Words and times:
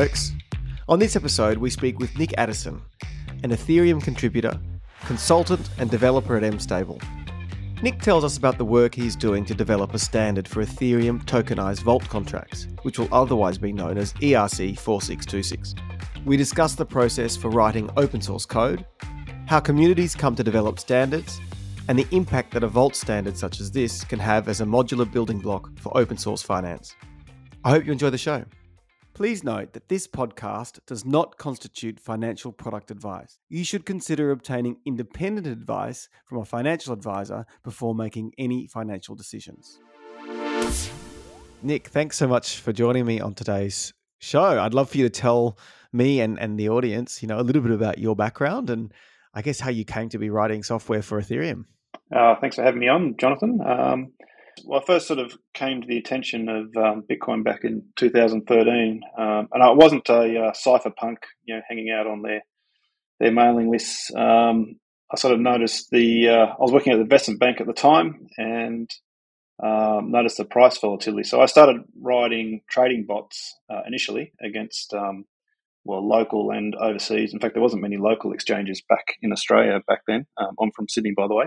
folks. 0.00 0.32
On 0.88 0.98
this 0.98 1.14
episode, 1.14 1.56
we 1.58 1.70
speak 1.70 2.00
with 2.00 2.18
Nick 2.18 2.34
Addison, 2.36 2.82
an 3.44 3.50
Ethereum 3.50 4.02
contributor, 4.02 4.58
consultant, 5.04 5.70
and 5.78 5.88
developer 5.88 6.36
at 6.36 6.42
MStable. 6.42 7.00
Nick 7.80 8.00
tells 8.00 8.24
us 8.24 8.36
about 8.36 8.58
the 8.58 8.64
work 8.64 8.92
he's 8.92 9.14
doing 9.14 9.44
to 9.44 9.54
develop 9.54 9.94
a 9.94 9.98
standard 10.00 10.48
for 10.48 10.64
Ethereum 10.64 11.24
tokenized 11.26 11.84
vault 11.84 12.02
contracts, 12.08 12.66
which 12.82 12.98
will 12.98 13.06
otherwise 13.12 13.56
be 13.56 13.72
known 13.72 13.96
as 13.96 14.12
ERC 14.14 14.76
4626. 14.76 15.76
We 16.24 16.36
discuss 16.36 16.74
the 16.74 16.84
process 16.84 17.36
for 17.36 17.50
writing 17.50 17.88
open 17.96 18.20
source 18.20 18.46
code, 18.46 18.84
how 19.46 19.60
communities 19.60 20.16
come 20.16 20.34
to 20.34 20.42
develop 20.42 20.80
standards, 20.80 21.40
and 21.86 21.96
the 21.96 22.08
impact 22.10 22.52
that 22.54 22.64
a 22.64 22.68
vault 22.68 22.96
standard 22.96 23.36
such 23.36 23.60
as 23.60 23.70
this 23.70 24.02
can 24.02 24.18
have 24.18 24.48
as 24.48 24.60
a 24.60 24.64
modular 24.64 25.08
building 25.08 25.38
block 25.38 25.70
for 25.78 25.96
open 25.96 26.16
source 26.16 26.42
finance. 26.42 26.96
I 27.62 27.70
hope 27.70 27.86
you 27.86 27.92
enjoy 27.92 28.10
the 28.10 28.18
show. 28.18 28.44
Please 29.14 29.44
note 29.44 29.74
that 29.74 29.88
this 29.88 30.08
podcast 30.08 30.80
does 30.86 31.04
not 31.04 31.38
constitute 31.38 32.00
financial 32.00 32.50
product 32.50 32.90
advice. 32.90 33.38
You 33.48 33.62
should 33.62 33.86
consider 33.86 34.32
obtaining 34.32 34.78
independent 34.84 35.46
advice 35.46 36.08
from 36.26 36.38
a 36.38 36.44
financial 36.44 36.92
advisor 36.92 37.46
before 37.62 37.94
making 37.94 38.32
any 38.38 38.66
financial 38.66 39.14
decisions. 39.14 39.78
Nick, 41.62 41.86
thanks 41.86 42.16
so 42.16 42.26
much 42.26 42.58
for 42.58 42.72
joining 42.72 43.06
me 43.06 43.20
on 43.20 43.34
today's 43.34 43.94
show. 44.18 44.60
I'd 44.60 44.74
love 44.74 44.90
for 44.90 44.98
you 44.98 45.04
to 45.04 45.10
tell 45.10 45.58
me 45.92 46.20
and, 46.20 46.36
and 46.40 46.58
the 46.58 46.68
audience, 46.68 47.22
you 47.22 47.28
know, 47.28 47.38
a 47.38 47.42
little 47.42 47.62
bit 47.62 47.70
about 47.70 47.98
your 47.98 48.16
background 48.16 48.68
and 48.68 48.92
I 49.32 49.42
guess 49.42 49.60
how 49.60 49.70
you 49.70 49.84
came 49.84 50.08
to 50.08 50.18
be 50.18 50.28
writing 50.28 50.64
software 50.64 51.02
for 51.02 51.20
Ethereum. 51.20 51.66
Uh, 52.12 52.34
thanks 52.40 52.56
for 52.56 52.64
having 52.64 52.80
me 52.80 52.88
on, 52.88 53.14
Jonathan. 53.16 53.60
Um, 53.64 54.12
well, 54.64 54.80
I 54.80 54.84
first 54.84 55.06
sort 55.06 55.18
of 55.18 55.36
came 55.52 55.80
to 55.80 55.86
the 55.86 55.98
attention 55.98 56.48
of 56.48 56.76
um, 56.76 57.04
Bitcoin 57.10 57.44
back 57.44 57.64
in 57.64 57.82
2013, 57.96 59.00
um, 59.18 59.48
and 59.52 59.62
I 59.62 59.70
wasn't 59.70 60.08
a 60.08 60.46
uh, 60.46 60.52
cypherpunk, 60.52 61.16
you 61.44 61.54
know, 61.54 61.62
hanging 61.68 61.90
out 61.90 62.06
on 62.06 62.22
their 62.22 62.42
their 63.20 63.32
mailing 63.32 63.70
lists. 63.70 64.10
Um, 64.14 64.76
I 65.12 65.16
sort 65.16 65.34
of 65.34 65.40
noticed 65.40 65.90
the 65.90 66.28
uh, 66.28 66.46
I 66.46 66.56
was 66.58 66.72
working 66.72 66.92
at 66.92 66.96
the 66.96 67.02
investment 67.02 67.40
bank 67.40 67.60
at 67.60 67.66
the 67.66 67.72
time, 67.72 68.26
and 68.36 68.90
um, 69.62 70.10
noticed 70.10 70.38
the 70.38 70.44
price 70.44 70.78
volatility. 70.78 71.24
So 71.24 71.40
I 71.40 71.46
started 71.46 71.82
writing 72.00 72.60
trading 72.68 73.04
bots 73.06 73.58
uh, 73.70 73.82
initially 73.86 74.32
against 74.42 74.94
um, 74.94 75.24
well 75.84 76.06
local 76.06 76.50
and 76.50 76.74
overseas. 76.74 77.32
In 77.32 77.40
fact, 77.40 77.54
there 77.54 77.62
wasn't 77.62 77.82
many 77.82 77.96
local 77.96 78.32
exchanges 78.32 78.82
back 78.88 79.04
in 79.22 79.32
Australia 79.32 79.80
back 79.86 80.00
then. 80.06 80.26
Um, 80.36 80.54
I'm 80.60 80.70
from 80.72 80.88
Sydney, 80.88 81.12
by 81.16 81.28
the 81.28 81.34
way 81.34 81.46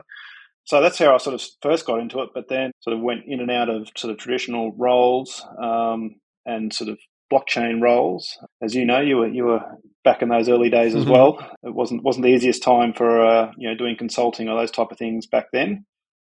so 0.68 0.82
that's 0.82 1.00
how 1.00 1.16
I 1.16 1.18
sort 1.18 1.34
of 1.34 1.42
first 1.62 1.86
got 1.86 2.02
into 2.02 2.20
it, 2.20 2.32
but 2.34 2.50
then 2.50 2.72
sort 2.82 2.94
of 2.94 3.02
went 3.02 3.22
in 3.26 3.40
and 3.40 3.50
out 3.50 3.70
of 3.70 3.88
sort 3.96 4.12
of 4.12 4.18
traditional 4.18 4.74
roles 4.74 5.42
um, 5.64 6.16
and 6.46 6.74
sort 6.74 6.90
of 6.90 7.00
blockchain 7.32 7.82
roles. 7.82 8.38
As 8.62 8.76
you 8.76 8.86
know, 8.86 9.00
you 9.00 9.16
were 9.16 9.30
you 9.30 9.46
were 9.46 9.62
back 10.04 10.22
in 10.22 10.28
those 10.28 10.50
early 10.50 10.70
days 10.70 10.94
as 10.94 11.04
mm-hmm. 11.04 11.12
well. 11.12 11.38
It 11.64 11.74
wasn't 11.74 12.04
wasn't 12.04 12.26
the 12.26 12.34
easiest 12.34 12.64
time 12.64 12.92
for 12.92 13.26
uh, 13.26 13.54
you 13.58 13.70
know 13.70 13.78
doing 13.78 13.96
consulting 13.98 14.50
or 14.50 14.60
those 14.60 14.72
type 14.72 14.92
of 14.92 14.98
things 14.98 15.26
back 15.26 15.46
then. 15.54 15.86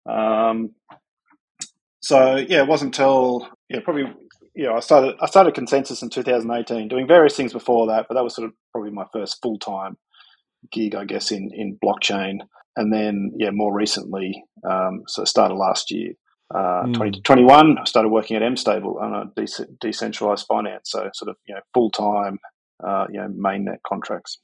Um, 0.08 0.70
so 2.00 2.36
yeah, 2.36 2.62
it 2.62 2.66
wasn't 2.66 2.96
until 2.96 3.46
yeah 3.68 3.80
probably 3.84 4.04
you 4.54 4.64
know 4.64 4.74
I 4.74 4.80
started 4.80 5.16
I 5.20 5.26
started 5.26 5.54
ConsenSys 5.54 6.02
in 6.02 6.08
2018, 6.08 6.88
doing 6.88 7.06
various 7.06 7.36
things 7.36 7.52
before 7.52 7.88
that, 7.88 8.06
but 8.08 8.14
that 8.14 8.24
was 8.24 8.34
sort 8.34 8.48
of 8.48 8.54
probably 8.72 8.90
my 8.90 9.04
first 9.12 9.36
full 9.42 9.58
time 9.58 9.98
gig, 10.72 10.94
I 10.94 11.04
guess, 11.04 11.30
in 11.30 11.50
in 11.52 11.78
blockchain 11.84 12.38
and 12.76 12.92
then 12.92 13.32
yeah, 13.36 13.50
more 13.50 13.72
recently, 13.74 14.44
um, 14.68 15.02
so 15.06 15.24
started 15.24 15.54
last 15.54 15.90
year, 15.90 16.12
uh, 16.54 16.84
mm. 16.84 16.94
2021, 16.94 17.78
I 17.78 17.84
started 17.84 18.08
working 18.08 18.36
at 18.36 18.42
MStable 18.42 19.00
on 19.00 19.14
a 19.14 19.24
de- 19.36 19.66
decentralized 19.80 20.46
finance, 20.46 20.90
so 20.90 21.08
sort 21.14 21.28
of 21.28 21.36
you 21.46 21.54
know 21.54 21.60
full 21.72 21.90
time, 21.90 22.38
uh, 22.84 23.06
you 23.10 23.20
know 23.20 23.28
mainnet 23.28 23.78
contracts. 23.86 24.38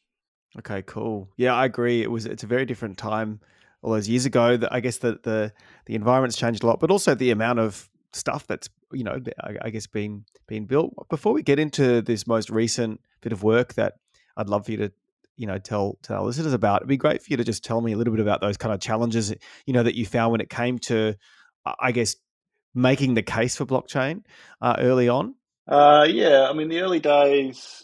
Okay, 0.59 0.83
cool. 0.83 1.29
Yeah, 1.37 1.55
I 1.55 1.65
agree. 1.65 2.03
It 2.03 2.11
was 2.11 2.27
it's 2.27 2.45
a 2.45 2.47
very 2.47 2.65
different 2.65 2.97
time 2.97 3.41
all 3.83 3.93
those 3.93 4.09
years 4.09 4.25
ago. 4.25 4.57
That 4.57 4.73
I 4.73 4.81
guess 4.81 4.99
the 4.99 5.19
the 5.23 5.53
the 5.87 5.95
environment's 5.97 6.37
changed 6.37 6.63
a 6.63 6.67
lot, 6.67 6.79
but 6.79 6.91
also 6.91 7.15
the 7.15 7.33
amount 7.33 7.59
of 7.59 7.89
stuff 8.13 8.47
that's 8.47 8.69
you 8.93 9.03
know 9.03 9.19
I, 9.43 9.57
I 9.63 9.71
guess 9.71 9.89
being 9.89 10.25
being 10.47 10.67
built. 10.67 10.95
Before 11.09 11.33
we 11.33 11.43
get 11.43 11.59
into 11.59 12.03
this 12.03 12.27
most 12.27 12.51
recent 12.51 13.01
bit 13.21 13.33
of 13.33 13.43
work 13.43 13.75
that 13.75 13.95
I'd 14.37 14.49
love 14.49 14.67
for 14.67 14.71
you 14.71 14.77
to 14.79 14.93
you 15.37 15.47
know 15.47 15.59
tell 15.59 15.99
tell 16.03 16.25
listeners 16.25 16.53
about 16.53 16.77
it'd 16.77 16.89
be 16.89 16.97
great 16.97 17.23
for 17.23 17.29
you 17.29 17.37
to 17.37 17.45
just 17.45 17.65
tell 17.65 17.81
me 17.81 17.93
a 17.93 17.97
little 17.97 18.13
bit 18.13 18.21
about 18.21 18.41
those 18.41 18.57
kind 18.57 18.75
of 18.75 18.81
challenges 18.81 19.35
you 19.67 19.73
know 19.73 19.83
that 19.83 19.95
you 19.95 20.07
found 20.07 20.33
when 20.33 20.41
it 20.41 20.51
came 20.51 20.79
to 20.79 21.15
i 21.81 21.93
guess 21.93 22.17
making 22.75 23.15
the 23.15 23.23
case 23.23 23.57
for 23.57 23.65
blockchain 23.65 24.23
uh, 24.61 24.77
early 24.79 25.09
on 25.09 25.35
uh, 25.69 26.07
yeah 26.09 26.49
i 26.49 26.53
mean 26.53 26.69
the 26.69 26.81
early 26.81 27.01
days 27.01 27.83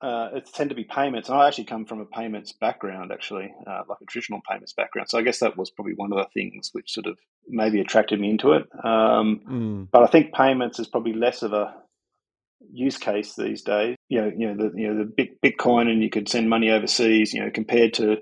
uh, 0.00 0.28
it 0.34 0.46
tend 0.52 0.68
to 0.68 0.76
be 0.76 0.84
payments 0.84 1.28
and 1.28 1.38
i 1.38 1.46
actually 1.46 1.64
come 1.64 1.84
from 1.86 2.00
a 2.00 2.06
payments 2.06 2.52
background 2.52 3.10
actually 3.12 3.52
uh, 3.66 3.82
like 3.88 3.98
a 4.02 4.04
traditional 4.06 4.40
payments 4.48 4.72
background 4.72 5.08
so 5.08 5.18
i 5.18 5.22
guess 5.22 5.38
that 5.38 5.56
was 5.56 5.70
probably 5.70 5.94
one 5.94 6.12
of 6.12 6.18
the 6.18 6.26
things 6.34 6.70
which 6.72 6.92
sort 6.92 7.06
of 7.06 7.18
maybe 7.48 7.80
attracted 7.80 8.20
me 8.20 8.30
into 8.30 8.52
it 8.52 8.64
um, 8.84 9.40
mm. 9.48 9.88
but 9.90 10.02
i 10.02 10.06
think 10.06 10.34
payments 10.34 10.78
is 10.78 10.86
probably 10.86 11.12
less 11.12 11.42
of 11.42 11.52
a 11.52 11.74
use 12.72 12.96
case 12.96 13.34
these 13.34 13.62
days. 13.62 13.96
You 14.08 14.22
know, 14.22 14.32
you 14.36 14.46
know 14.46 14.56
the 14.56 14.80
you 14.80 14.88
know 14.88 14.98
the 15.04 15.12
big 15.16 15.40
Bitcoin, 15.40 15.88
and 15.88 16.02
you 16.02 16.10
could 16.10 16.28
send 16.28 16.48
money 16.48 16.70
overseas. 16.70 17.32
You 17.32 17.44
know, 17.44 17.50
compared 17.50 17.94
to 17.94 18.16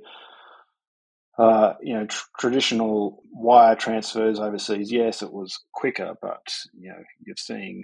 uh, 1.39 1.75
you 1.83 1.95
know 1.95 2.07
tr- 2.07 2.27
traditional 2.39 3.23
wire 3.33 3.77
transfers 3.77 4.39
overseas. 4.39 4.93
Yes, 4.93 5.23
it 5.23 5.33
was 5.33 5.59
quicker, 5.73 6.15
but 6.21 6.47
you 6.79 6.91
know 6.91 7.03
you're 7.25 7.37
seeing. 7.39 7.83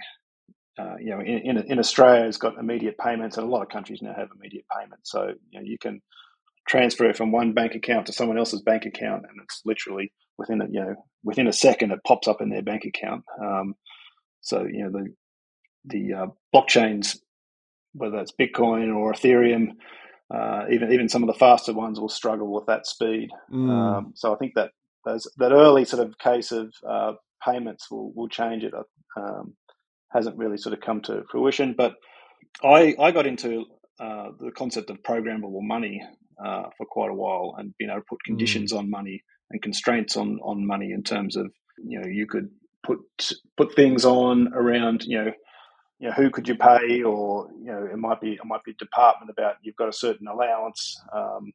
Uh, 0.81 0.95
you 1.01 1.11
know, 1.11 1.19
in, 1.19 1.39
in, 1.39 1.73
in 1.73 1.79
Australia, 1.81 2.25
it's 2.25 2.37
got 2.37 2.57
immediate 2.57 2.97
payments, 2.99 3.37
and 3.37 3.45
a 3.45 3.51
lot 3.51 3.63
of 3.63 3.69
countries 3.69 4.01
now 4.01 4.15
have 4.17 4.29
immediate 4.37 4.65
payments. 4.79 5.11
So 5.11 5.33
you 5.51 5.59
know, 5.59 5.67
you 5.67 5.77
can 5.77 6.01
transfer 6.69 7.13
from 7.15 7.33
one 7.33 7.53
bank 7.53 7.75
account 7.75 8.07
to 8.07 8.13
someone 8.13 8.39
else's 8.39 8.63
bank 8.63 8.87
account, 8.87 9.25
and 9.29 9.41
it's 9.43 9.61
literally 9.65 10.13
within 10.37 10.61
a 10.61 10.67
you 10.67 10.81
know 10.81 10.95
within 11.25 11.49
a 11.49 11.53
second 11.53 11.91
it 11.91 11.99
pops 12.07 12.29
up 12.29 12.41
in 12.41 12.49
their 12.49 12.63
bank 12.63 12.85
account. 12.85 13.25
Um, 13.43 13.75
so 14.41 14.65
you 14.65 14.85
know 14.85 14.91
the 14.91 15.13
the 15.89 16.15
uh, 16.15 16.27
blockchains, 16.55 17.19
whether 17.93 18.19
it's 18.19 18.33
Bitcoin 18.33 18.95
or 18.95 19.13
Ethereum, 19.13 19.73
uh, 20.35 20.65
even 20.71 20.93
even 20.93 21.09
some 21.09 21.23
of 21.23 21.27
the 21.27 21.39
faster 21.39 21.73
ones 21.73 22.01
will 22.01 22.09
struggle 22.09 22.53
with 22.53 22.67
that 22.67 22.87
speed. 22.87 23.31
Mm. 23.53 23.71
Um, 23.71 24.13
so 24.15 24.35
I 24.35 24.37
think 24.37 24.55
that 24.55 24.71
those 25.05 25.31
that 25.39 25.53
early 25.53 25.85
sort 25.85 26.07
of 26.07 26.19
case 26.19 26.53
of 26.53 26.73
uh, 26.89 27.13
payments 27.45 27.91
will 27.91 28.13
will 28.15 28.29
change 28.29 28.65
it. 28.65 28.75
Um, 29.17 29.55
hasn't 30.11 30.39
really 30.39 30.57
sort 30.57 30.73
of 30.73 30.81
come 30.81 31.03
to 31.03 31.23
fruition, 31.31 31.75
but 31.77 31.95
I 32.63 32.95
I 32.99 33.11
got 33.11 33.27
into 33.27 33.67
uh, 34.01 34.29
the 34.39 34.51
concept 34.53 34.91
of 34.91 35.03
programmable 35.03 35.63
money 35.63 36.03
uh, 36.45 36.65
for 36.77 36.87
quite 36.87 37.11
a 37.11 37.15
while 37.15 37.55
and 37.59 37.75
being 37.79 37.91
able 37.91 38.01
to 38.01 38.07
put 38.09 38.23
conditions 38.25 38.73
mm. 38.73 38.79
on 38.79 38.91
money 38.91 39.23
and 39.51 39.63
constraints 39.63 40.17
on 40.17 40.39
on 40.43 40.67
money 40.67 40.93
in 40.93 41.03
terms 41.03 41.37
of 41.37 41.51
you 41.79 42.01
know 42.01 42.07
you 42.07 42.27
could 42.27 42.49
put 42.85 42.99
put 43.57 43.75
things 43.75 44.05
on 44.05 44.53
around 44.55 45.05
you 45.05 45.25
know 45.25 45.33
you 45.99 46.09
know, 46.09 46.15
who 46.15 46.31
could 46.31 46.47
you 46.47 46.55
pay, 46.55 47.03
or 47.03 47.49
you 47.59 47.73
know, 47.73 47.89
it 47.91 47.99
might 47.99 48.21
be 48.21 48.33
it 48.33 48.45
might 48.45 48.63
be 48.65 48.71
a 48.71 48.75
department 48.75 49.31
about 49.31 49.57
you've 49.63 49.77
got 49.77 49.89
a 49.89 49.93
certain 49.93 50.29
allowance. 50.29 51.01
Um, 51.13 51.53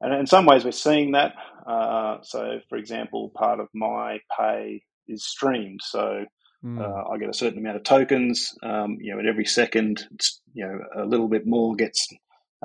and 0.00 0.12
in 0.12 0.26
some 0.26 0.46
ways, 0.46 0.64
we're 0.64 0.72
seeing 0.72 1.12
that. 1.12 1.34
Uh, 1.66 2.18
so, 2.22 2.60
for 2.68 2.76
example, 2.76 3.30
part 3.34 3.60
of 3.60 3.68
my 3.74 4.20
pay 4.38 4.82
is 5.08 5.24
streamed, 5.24 5.80
so 5.82 6.24
mm. 6.64 6.80
uh, 6.80 7.08
I 7.10 7.18
get 7.18 7.30
a 7.30 7.34
certain 7.34 7.58
amount 7.58 7.76
of 7.76 7.82
tokens. 7.82 8.54
Um, 8.62 8.98
you 9.00 9.14
know, 9.14 9.20
at 9.20 9.26
every 9.26 9.46
second, 9.46 10.06
you 10.52 10.66
know, 10.66 10.78
a 11.02 11.06
little 11.06 11.28
bit 11.28 11.46
more 11.46 11.74
gets 11.74 12.06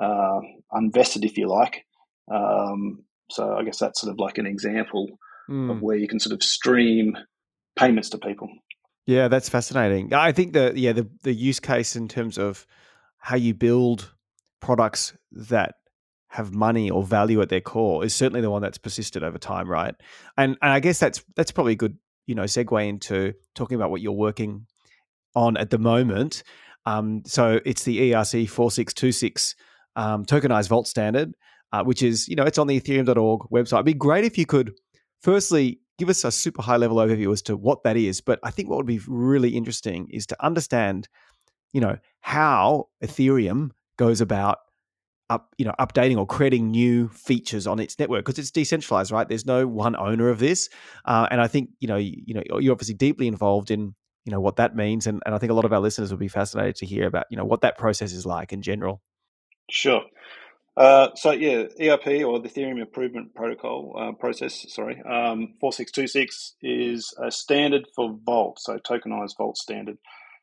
uh, 0.00 0.40
unvested, 0.72 1.24
if 1.24 1.36
you 1.36 1.48
like. 1.48 1.84
Um, 2.32 3.04
so, 3.30 3.54
I 3.54 3.64
guess 3.64 3.78
that's 3.78 4.00
sort 4.00 4.12
of 4.12 4.18
like 4.18 4.38
an 4.38 4.46
example 4.46 5.08
mm. 5.50 5.70
of 5.70 5.80
where 5.80 5.96
you 5.96 6.06
can 6.06 6.20
sort 6.20 6.34
of 6.34 6.42
stream 6.42 7.16
payments 7.76 8.10
to 8.10 8.18
people. 8.18 8.48
Yeah, 9.06 9.28
that's 9.28 9.48
fascinating. 9.48 10.14
I 10.14 10.32
think 10.32 10.52
the 10.52 10.72
yeah 10.76 10.92
the 10.92 11.08
the 11.22 11.32
use 11.32 11.60
case 11.60 11.96
in 11.96 12.08
terms 12.08 12.38
of 12.38 12.66
how 13.18 13.36
you 13.36 13.54
build 13.54 14.12
products 14.60 15.12
that 15.32 15.74
have 16.28 16.54
money 16.54 16.88
or 16.88 17.02
value 17.02 17.42
at 17.42 17.50
their 17.50 17.60
core 17.60 18.04
is 18.04 18.14
certainly 18.14 18.40
the 18.40 18.50
one 18.50 18.62
that's 18.62 18.78
persisted 18.78 19.22
over 19.22 19.38
time, 19.38 19.68
right? 19.68 19.94
And 20.36 20.56
and 20.62 20.72
I 20.72 20.80
guess 20.80 20.98
that's 20.98 21.22
that's 21.36 21.50
probably 21.50 21.72
a 21.72 21.76
good 21.76 21.98
you 22.26 22.34
know 22.34 22.44
segue 22.44 22.88
into 22.88 23.34
talking 23.54 23.74
about 23.74 23.90
what 23.90 24.00
you're 24.00 24.12
working 24.12 24.66
on 25.34 25.56
at 25.56 25.70
the 25.70 25.78
moment. 25.78 26.42
Um, 26.86 27.22
so 27.26 27.60
it's 27.64 27.84
the 27.84 28.12
ERC 28.12 28.48
four 28.48 28.70
six 28.70 28.94
two 28.94 29.12
six 29.12 29.54
um, 29.96 30.24
tokenized 30.24 30.68
vault 30.68 30.86
standard, 30.86 31.34
uh, 31.72 31.82
which 31.82 32.02
is 32.02 32.28
you 32.28 32.36
know 32.36 32.44
it's 32.44 32.58
on 32.58 32.66
the 32.66 32.80
Ethereum.org 32.80 33.42
website. 33.50 33.74
It'd 33.74 33.86
be 33.86 33.94
great 33.94 34.24
if 34.24 34.38
you 34.38 34.46
could 34.46 34.74
firstly 35.20 35.80
give 36.02 36.08
us 36.08 36.24
a 36.24 36.32
super 36.32 36.62
high 36.62 36.76
level 36.76 36.96
overview 36.96 37.32
as 37.32 37.42
to 37.42 37.56
what 37.56 37.84
that 37.84 37.96
is. 37.96 38.20
But 38.20 38.40
I 38.42 38.50
think 38.50 38.68
what 38.68 38.76
would 38.76 38.86
be 38.86 39.00
really 39.06 39.50
interesting 39.50 40.08
is 40.10 40.26
to 40.26 40.44
understand, 40.44 41.06
you 41.72 41.80
know, 41.80 41.96
how 42.18 42.88
Ethereum 43.04 43.70
goes 43.96 44.20
about 44.20 44.58
up, 45.30 45.54
you 45.58 45.64
know, 45.64 45.74
updating 45.78 46.18
or 46.18 46.26
creating 46.26 46.72
new 46.72 47.06
features 47.10 47.68
on 47.68 47.78
its 47.78 48.00
network 48.00 48.24
because 48.24 48.40
it's 48.40 48.50
decentralized, 48.50 49.12
right? 49.12 49.28
There's 49.28 49.46
no 49.46 49.68
one 49.68 49.94
owner 49.94 50.28
of 50.28 50.40
this, 50.40 50.70
uh, 51.04 51.28
and 51.30 51.40
I 51.40 51.46
think 51.46 51.70
you 51.78 51.86
know, 51.86 51.98
you, 51.98 52.20
you 52.26 52.34
know, 52.34 52.42
you're 52.58 52.72
obviously 52.72 52.96
deeply 52.96 53.28
involved 53.28 53.70
in 53.70 53.94
you 54.24 54.32
know 54.32 54.40
what 54.40 54.56
that 54.56 54.74
means, 54.74 55.06
and, 55.06 55.22
and 55.24 55.36
I 55.36 55.38
think 55.38 55.52
a 55.52 55.54
lot 55.54 55.64
of 55.64 55.72
our 55.72 55.78
listeners 55.78 56.10
will 56.10 56.18
be 56.18 56.26
fascinated 56.26 56.74
to 56.76 56.86
hear 56.86 57.06
about 57.06 57.26
you 57.30 57.36
know 57.36 57.44
what 57.44 57.60
that 57.60 57.78
process 57.78 58.12
is 58.12 58.26
like 58.26 58.52
in 58.52 58.60
general. 58.60 59.00
Sure. 59.70 60.02
Uh, 60.76 61.08
so 61.14 61.32
yeah, 61.32 61.64
EIP 61.78 62.26
or 62.26 62.40
the 62.40 62.48
Ethereum 62.48 62.80
Improvement 62.80 63.34
Protocol 63.34 63.94
uh, 63.98 64.12
process, 64.12 64.64
sorry, 64.68 64.94
um, 65.02 65.54
4626 65.60 66.56
is 66.62 67.14
a 67.22 67.30
standard 67.30 67.86
for 67.94 68.18
Vault, 68.24 68.58
so 68.58 68.78
tokenized 68.78 69.36
Vault 69.36 69.58
standard. 69.58 69.98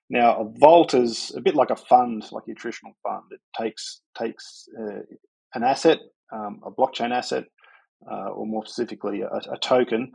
Now, 0.09 0.41
a 0.41 0.59
vault 0.59 0.93
is 0.93 1.31
a 1.35 1.41
bit 1.41 1.55
like 1.55 1.69
a 1.69 1.75
fund, 1.75 2.25
like 2.31 2.47
your 2.47 2.55
traditional 2.55 2.93
fund. 3.03 3.25
It 3.31 3.41
takes 3.59 4.01
takes 4.17 4.67
uh, 4.79 5.01
an 5.53 5.63
asset, 5.63 5.99
um, 6.33 6.61
a 6.65 6.71
blockchain 6.71 7.11
asset, 7.11 7.45
uh, 8.11 8.29
or 8.29 8.47
more 8.47 8.65
specifically, 8.65 9.21
a, 9.21 9.27
a, 9.51 9.57
token, 9.59 10.13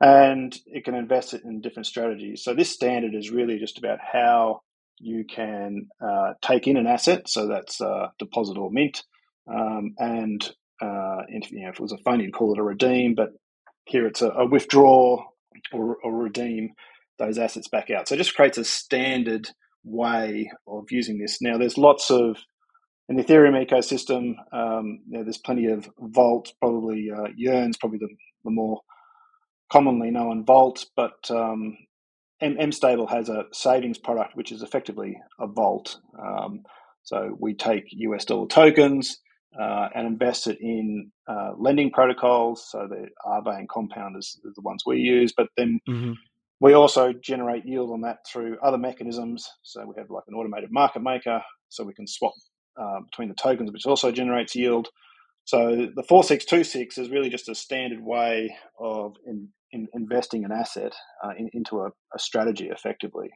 and 0.00 0.56
it 0.66 0.84
can 0.84 0.94
invest 0.94 1.34
it 1.34 1.42
in 1.44 1.60
different 1.60 1.86
strategies. 1.86 2.44
So 2.44 2.54
this 2.54 2.70
standard 2.70 3.14
is 3.14 3.30
really 3.30 3.58
just 3.58 3.78
about 3.78 3.98
how 4.00 4.62
you 4.98 5.24
can 5.24 5.88
uh, 6.00 6.34
take 6.40 6.68
in 6.68 6.76
an 6.76 6.86
asset, 6.86 7.28
so 7.28 7.48
that's 7.48 7.80
a 7.80 8.12
deposit 8.20 8.56
or 8.56 8.70
mint, 8.70 9.02
um, 9.48 9.94
and 9.98 10.42
uh, 10.80 11.22
if, 11.28 11.50
you 11.50 11.62
know, 11.62 11.68
if 11.68 11.74
it 11.76 11.80
was 11.80 11.92
a 11.92 11.98
fund, 11.98 12.22
you'd 12.22 12.34
call 12.34 12.52
it 12.52 12.58
a 12.58 12.62
redeem, 12.62 13.14
but 13.14 13.30
here 13.84 14.06
it's 14.06 14.22
a, 14.22 14.28
a 14.30 14.46
withdraw 14.46 15.24
or, 15.72 15.96
or 16.02 16.16
redeem 16.16 16.70
those 17.18 17.38
assets 17.38 17.68
back 17.68 17.90
out. 17.90 18.08
So 18.08 18.14
it 18.14 18.18
just 18.18 18.34
creates 18.34 18.58
a 18.58 18.64
standard 18.64 19.48
way 19.84 20.50
of 20.66 20.90
using 20.90 21.18
this. 21.18 21.40
Now, 21.40 21.58
there's 21.58 21.78
lots 21.78 22.10
of 22.10 22.36
in 23.08 23.16
the 23.16 23.24
Ethereum 23.24 23.66
ecosystem. 23.66 24.34
Um, 24.52 25.00
you 25.08 25.18
know, 25.18 25.24
there's 25.24 25.38
plenty 25.38 25.66
of 25.66 25.88
Vault, 25.98 26.52
probably 26.60 27.10
uh, 27.10 27.28
Yearn's 27.36 27.76
probably 27.76 27.98
the, 27.98 28.08
the 28.44 28.50
more 28.50 28.80
commonly 29.70 30.10
known 30.10 30.44
Vault, 30.44 30.86
but 30.96 31.30
um, 31.30 31.76
M, 32.40 32.56
M 32.58 32.72
Stable 32.72 33.06
has 33.06 33.28
a 33.28 33.44
savings 33.52 33.98
product 33.98 34.36
which 34.36 34.52
is 34.52 34.62
effectively 34.62 35.18
a 35.38 35.46
Vault. 35.46 35.98
Um, 36.18 36.62
so 37.04 37.36
we 37.38 37.54
take 37.54 37.84
US 37.90 38.24
dollar 38.24 38.46
tokens. 38.46 39.18
Uh, 39.60 39.88
and 39.94 40.06
invest 40.06 40.46
it 40.46 40.58
in 40.62 41.10
uh, 41.28 41.50
lending 41.58 41.90
protocols. 41.90 42.66
So 42.70 42.88
the 42.88 43.08
Aave 43.26 43.58
and 43.58 43.68
Compound 43.68 44.16
is, 44.16 44.40
is, 44.46 44.54
the 44.54 44.62
ones 44.62 44.84
we 44.86 44.96
use, 44.96 45.34
but 45.36 45.48
then 45.58 45.78
mm-hmm. 45.86 46.12
We 46.62 46.74
also 46.74 47.12
generate 47.12 47.66
yield 47.66 47.90
on 47.90 48.02
that 48.02 48.18
through 48.24 48.56
other 48.62 48.78
mechanisms. 48.78 49.50
So 49.64 49.84
we 49.84 49.96
have 49.98 50.10
like 50.10 50.22
an 50.28 50.34
automated 50.34 50.70
market 50.70 51.02
maker, 51.02 51.42
so 51.68 51.82
we 51.82 51.92
can 51.92 52.06
swap 52.06 52.34
uh, 52.80 53.00
between 53.00 53.28
the 53.28 53.34
tokens, 53.34 53.72
which 53.72 53.84
also 53.84 54.12
generates 54.12 54.54
yield. 54.54 54.86
So 55.44 55.88
the 55.92 56.04
4626 56.04 56.98
is 56.98 57.10
really 57.10 57.30
just 57.30 57.48
a 57.48 57.54
standard 57.56 58.00
way 58.00 58.54
of 58.78 59.16
in, 59.26 59.48
in 59.72 59.88
investing 59.92 60.44
an 60.44 60.52
asset 60.52 60.94
uh, 61.24 61.32
in, 61.36 61.50
into 61.52 61.80
a, 61.80 61.88
a, 62.14 62.18
strategy 62.20 62.68
effectively. 62.68 63.30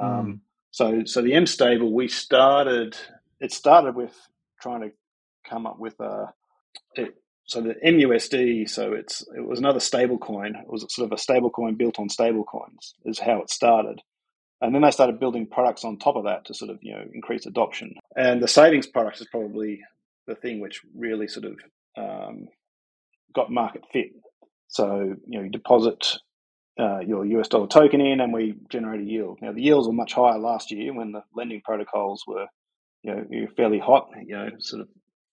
Um, 0.00 0.26
mm. 0.26 0.40
So, 0.70 1.02
so 1.04 1.20
the 1.20 1.34
M 1.34 1.46
stable, 1.46 1.92
we 1.92 2.06
started. 2.06 2.96
It 3.40 3.52
started 3.52 3.96
with 3.96 4.14
trying 4.60 4.82
to 4.82 4.92
come 5.48 5.66
up 5.66 5.78
with 5.78 5.98
a. 6.00 6.32
It, 6.94 7.14
so 7.44 7.60
the 7.60 7.74
MUSD, 7.84 8.68
so 8.70 8.92
it's 8.92 9.24
it 9.36 9.44
was 9.46 9.58
another 9.58 9.80
stable 9.80 10.18
coin. 10.18 10.54
It 10.56 10.68
was 10.68 10.86
sort 10.88 11.06
of 11.06 11.12
a 11.12 11.20
stable 11.20 11.50
coin 11.50 11.74
built 11.74 11.98
on 11.98 12.08
stable 12.08 12.44
coins, 12.44 12.94
is 13.04 13.18
how 13.18 13.40
it 13.42 13.50
started. 13.50 14.00
And 14.62 14.72
then 14.72 14.82
they 14.82 14.92
started 14.92 15.18
building 15.18 15.46
products 15.48 15.84
on 15.84 15.98
top 15.98 16.14
of 16.14 16.24
that 16.24 16.44
to 16.44 16.54
sort 16.54 16.70
of, 16.70 16.78
you 16.82 16.92
know, 16.92 17.04
increase 17.12 17.46
adoption. 17.46 17.94
And 18.16 18.40
the 18.40 18.46
savings 18.46 18.86
product 18.86 19.20
is 19.20 19.26
probably 19.26 19.80
the 20.28 20.36
thing 20.36 20.60
which 20.60 20.80
really 20.94 21.26
sort 21.26 21.46
of 21.46 21.56
um, 21.96 22.46
got 23.34 23.50
market 23.50 23.82
fit. 23.92 24.10
So, 24.68 25.16
you 25.26 25.38
know, 25.38 25.44
you 25.44 25.50
deposit 25.50 26.18
uh, 26.78 27.00
your 27.00 27.24
US 27.26 27.48
dollar 27.48 27.66
token 27.66 28.00
in 28.00 28.20
and 28.20 28.32
we 28.32 28.54
generate 28.70 29.00
a 29.00 29.04
yield. 29.04 29.38
Now, 29.42 29.52
the 29.52 29.62
yields 29.62 29.88
were 29.88 29.92
much 29.94 30.14
higher 30.14 30.38
last 30.38 30.70
year 30.70 30.94
when 30.94 31.10
the 31.10 31.24
lending 31.34 31.60
protocols 31.62 32.22
were, 32.26 32.46
you 33.02 33.14
know, 33.14 33.46
fairly 33.56 33.80
hot, 33.80 34.10
you 34.24 34.36
know, 34.36 34.48
sort 34.60 34.82
of 34.82 34.88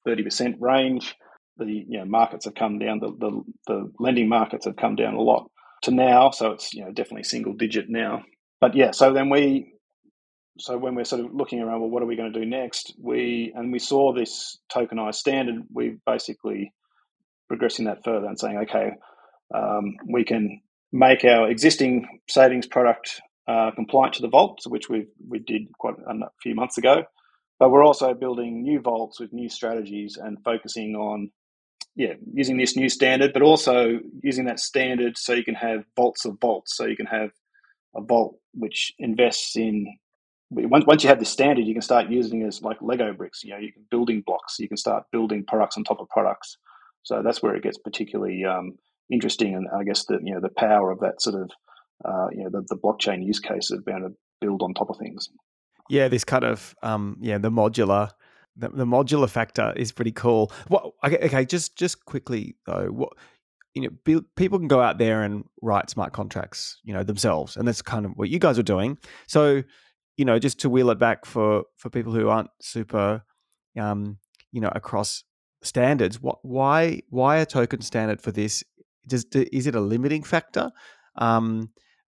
30% 0.07 0.55
range 0.59 1.15
the 1.59 1.85
you 1.87 1.99
know, 1.99 2.05
markets 2.05 2.45
have 2.45 2.55
come 2.55 2.79
down, 2.79 2.99
the, 2.99 3.11
the, 3.19 3.43
the 3.67 3.91
lending 3.99 4.27
markets 4.29 4.65
have 4.65 4.77
come 4.77 4.95
down 4.95 5.13
a 5.13 5.21
lot 5.21 5.49
to 5.83 5.91
now. 5.91 6.31
So 6.31 6.51
it's 6.51 6.73
you 6.73 6.83
know 6.83 6.91
definitely 6.91 7.23
single 7.23 7.53
digit 7.53 7.85
now. 7.89 8.23
But 8.59 8.75
yeah, 8.75 8.91
so 8.91 9.13
then 9.13 9.29
we 9.29 9.73
so 10.57 10.77
when 10.77 10.95
we're 10.95 11.05
sort 11.05 11.23
of 11.23 11.33
looking 11.33 11.61
around, 11.61 11.81
well, 11.81 11.89
what 11.89 12.03
are 12.03 12.07
we 12.07 12.15
going 12.15 12.33
to 12.33 12.39
do 12.39 12.45
next? 12.45 12.93
We 12.99 13.53
and 13.55 13.71
we 13.71 13.79
saw 13.79 14.13
this 14.13 14.57
tokenized 14.73 15.15
standard. 15.15 15.63
We 15.71 15.97
basically 16.05 16.73
progressing 17.47 17.85
that 17.85 18.03
further 18.03 18.27
and 18.27 18.39
saying, 18.39 18.57
okay, 18.69 18.91
um, 19.53 19.95
we 20.07 20.23
can 20.23 20.61
make 20.91 21.23
our 21.23 21.49
existing 21.49 22.19
savings 22.27 22.67
product 22.67 23.21
uh, 23.47 23.71
compliant 23.71 24.15
to 24.15 24.21
the 24.21 24.29
vault, 24.29 24.59
which 24.67 24.89
we 24.89 25.07
we 25.27 25.39
did 25.39 25.63
quite 25.77 25.95
a 26.07 26.27
few 26.41 26.55
months 26.55 26.77
ago. 26.77 27.03
But 27.59 27.71
we're 27.71 27.85
also 27.85 28.13
building 28.13 28.63
new 28.63 28.79
vaults 28.79 29.19
with 29.19 29.33
new 29.33 29.49
strategies 29.49 30.17
and 30.17 30.37
focusing 30.43 30.95
on 30.95 31.31
yeah, 31.95 32.13
using 32.33 32.57
this 32.57 32.77
new 32.77 32.87
standard, 32.87 33.33
but 33.33 33.41
also 33.41 33.99
using 34.23 34.45
that 34.45 34.59
standard 34.59 35.17
so 35.17 35.33
you 35.33 35.43
can 35.43 35.55
have 35.55 35.83
vaults 35.95 36.23
of 36.23 36.37
vaults. 36.39 36.77
So 36.77 36.85
you 36.85 36.95
can 36.95 37.07
have 37.07 37.31
a 37.95 38.01
vault 38.01 38.37
which 38.53 38.93
invests 38.99 39.57
in 39.57 39.97
once 40.51 41.03
you 41.03 41.09
have 41.09 41.19
this 41.19 41.29
standard, 41.29 41.65
you 41.65 41.75
can 41.75 41.81
start 41.81 42.09
using 42.09 42.41
it 42.41 42.47
as 42.47 42.61
like 42.63 42.77
Lego 42.81 43.13
bricks. 43.13 43.43
You 43.43 43.51
know, 43.51 43.59
you 43.59 43.71
can 43.71 43.85
building 43.91 44.23
blocks. 44.25 44.57
You 44.59 44.67
can 44.67 44.77
start 44.77 45.03
building 45.11 45.45
products 45.47 45.77
on 45.77 45.83
top 45.83 45.99
of 45.99 46.09
products. 46.09 46.57
So 47.03 47.21
that's 47.23 47.43
where 47.43 47.55
it 47.55 47.63
gets 47.63 47.77
particularly 47.77 48.43
um, 48.45 48.73
interesting, 49.11 49.55
and 49.55 49.67
I 49.75 49.83
guess 49.83 50.05
the 50.05 50.19
you 50.23 50.33
know 50.33 50.41
the 50.41 50.49
power 50.49 50.91
of 50.91 50.99
that 51.01 51.21
sort 51.21 51.41
of 51.41 51.51
uh, 52.03 52.27
you 52.31 52.43
know 52.43 52.49
the, 52.49 52.65
the 52.67 52.77
blockchain 52.77 53.25
use 53.25 53.39
case 53.39 53.71
of 53.71 53.85
being 53.85 53.99
able 53.99 54.09
to 54.09 54.15
build 54.41 54.63
on 54.63 54.73
top 54.73 54.89
of 54.89 54.97
things. 54.97 55.29
Yeah, 55.89 56.07
this 56.07 56.23
kind 56.23 56.43
of 56.43 56.75
um, 56.83 57.17
yeah 57.19 57.37
the 57.37 57.51
modular 57.51 58.11
the, 58.59 58.69
the 58.69 58.85
modular 58.85 59.29
factor 59.29 59.73
is 59.75 59.91
pretty 59.91 60.11
cool. 60.11 60.51
What? 60.67 60.91
Okay, 61.03 61.19
okay, 61.23 61.45
just 61.45 61.77
just 61.77 62.05
quickly 62.05 62.55
though, 62.65 62.87
what 62.87 63.13
you 63.73 63.83
know, 63.83 63.89
be, 64.03 64.19
people 64.35 64.59
can 64.59 64.67
go 64.67 64.81
out 64.81 64.97
there 64.97 65.23
and 65.23 65.45
write 65.61 65.89
smart 65.89 66.11
contracts, 66.11 66.79
you 66.83 66.93
know, 66.93 67.03
themselves, 67.03 67.55
and 67.55 67.67
that's 67.67 67.81
kind 67.81 68.05
of 68.05 68.11
what 68.15 68.29
you 68.29 68.39
guys 68.39 68.59
are 68.59 68.63
doing. 68.63 68.97
So, 69.27 69.63
you 70.17 70.25
know, 70.25 70.39
just 70.39 70.59
to 70.61 70.69
wheel 70.69 70.89
it 70.89 70.99
back 70.99 71.25
for 71.25 71.63
for 71.77 71.89
people 71.89 72.13
who 72.13 72.29
aren't 72.29 72.49
super, 72.61 73.23
um, 73.79 74.17
you 74.51 74.59
know, 74.59 74.71
across 74.75 75.23
standards, 75.61 76.21
what 76.21 76.39
why 76.43 77.01
why 77.09 77.37
a 77.37 77.45
token 77.45 77.81
standard 77.81 78.21
for 78.21 78.31
this? 78.31 78.63
Does 79.07 79.25
is 79.33 79.67
it 79.67 79.75
a 79.75 79.81
limiting 79.81 80.23
factor? 80.23 80.71
Um, 81.15 81.71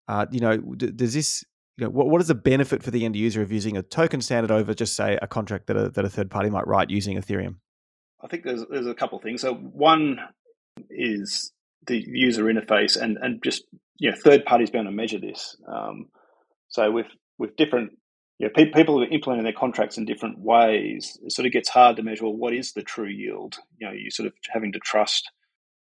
uh, 0.09 0.26
you 0.31 0.41
know, 0.41 0.57
does 0.57 1.14
this 1.14 1.45
you 1.76 1.85
know, 1.85 1.91
what, 1.91 2.09
what 2.09 2.21
is 2.21 2.29
the 2.29 2.35
benefit 2.35 2.83
for 2.83 2.91
the 2.91 3.05
end 3.05 3.17
user 3.17 3.43
of 3.43 3.50
using 3.50 3.76
a 3.76 3.83
token 3.83 4.21
standard 4.21 4.50
over 4.50 4.75
just 4.75 4.95
say 4.95 5.19
a 5.21 5.26
contract 5.26 5.67
that 5.69 5.76
a, 5.76 5.88
that 5.91 6.05
a 6.05 6.11
third 6.11 6.31
party 6.31 6.50
might 6.50 6.67
write 6.67 6.91
using 6.91 7.17
Ethereum? 7.17 7.57
I 8.23 8.29
think 8.29 8.45
there's 8.45 8.64
there's 8.71 8.87
a 8.87 8.95
couple 8.95 9.19
of 9.19 9.25
things. 9.25 9.41
So 9.41 9.55
one 9.55 10.19
is 10.91 11.52
the 11.87 12.02
user 12.07 12.45
interface 12.45 13.00
and 13.00 13.17
and 13.21 13.43
just 13.43 13.64
you 13.99 14.11
know 14.11 14.17
third 14.17 14.45
parties 14.45 14.71
being 14.71 14.85
able 14.85 14.93
to 14.93 14.97
measure 14.97 15.19
this. 15.19 15.57
Um, 15.67 16.09
so 16.69 16.91
with 16.91 17.07
with 17.38 17.57
different 17.57 17.93
you 18.38 18.49
know, 18.49 18.52
pe- 18.55 18.71
people 18.71 19.02
are 19.02 19.07
implementing 19.07 19.45
their 19.45 19.52
contracts 19.52 19.99
in 19.99 20.05
different 20.05 20.38
ways. 20.38 21.19
It 21.23 21.33
sort 21.33 21.47
of 21.47 21.52
gets 21.52 21.69
hard 21.69 21.97
to 21.97 22.02
measure. 22.02 22.25
Well, 22.25 22.37
what 22.37 22.55
is 22.55 22.73
the 22.73 22.83
true 22.83 23.09
yield? 23.09 23.57
You 23.79 23.87
know, 23.87 23.93
you 23.93 24.11
sort 24.11 24.26
of 24.26 24.35
having 24.52 24.73
to 24.73 24.79
trust 24.79 25.31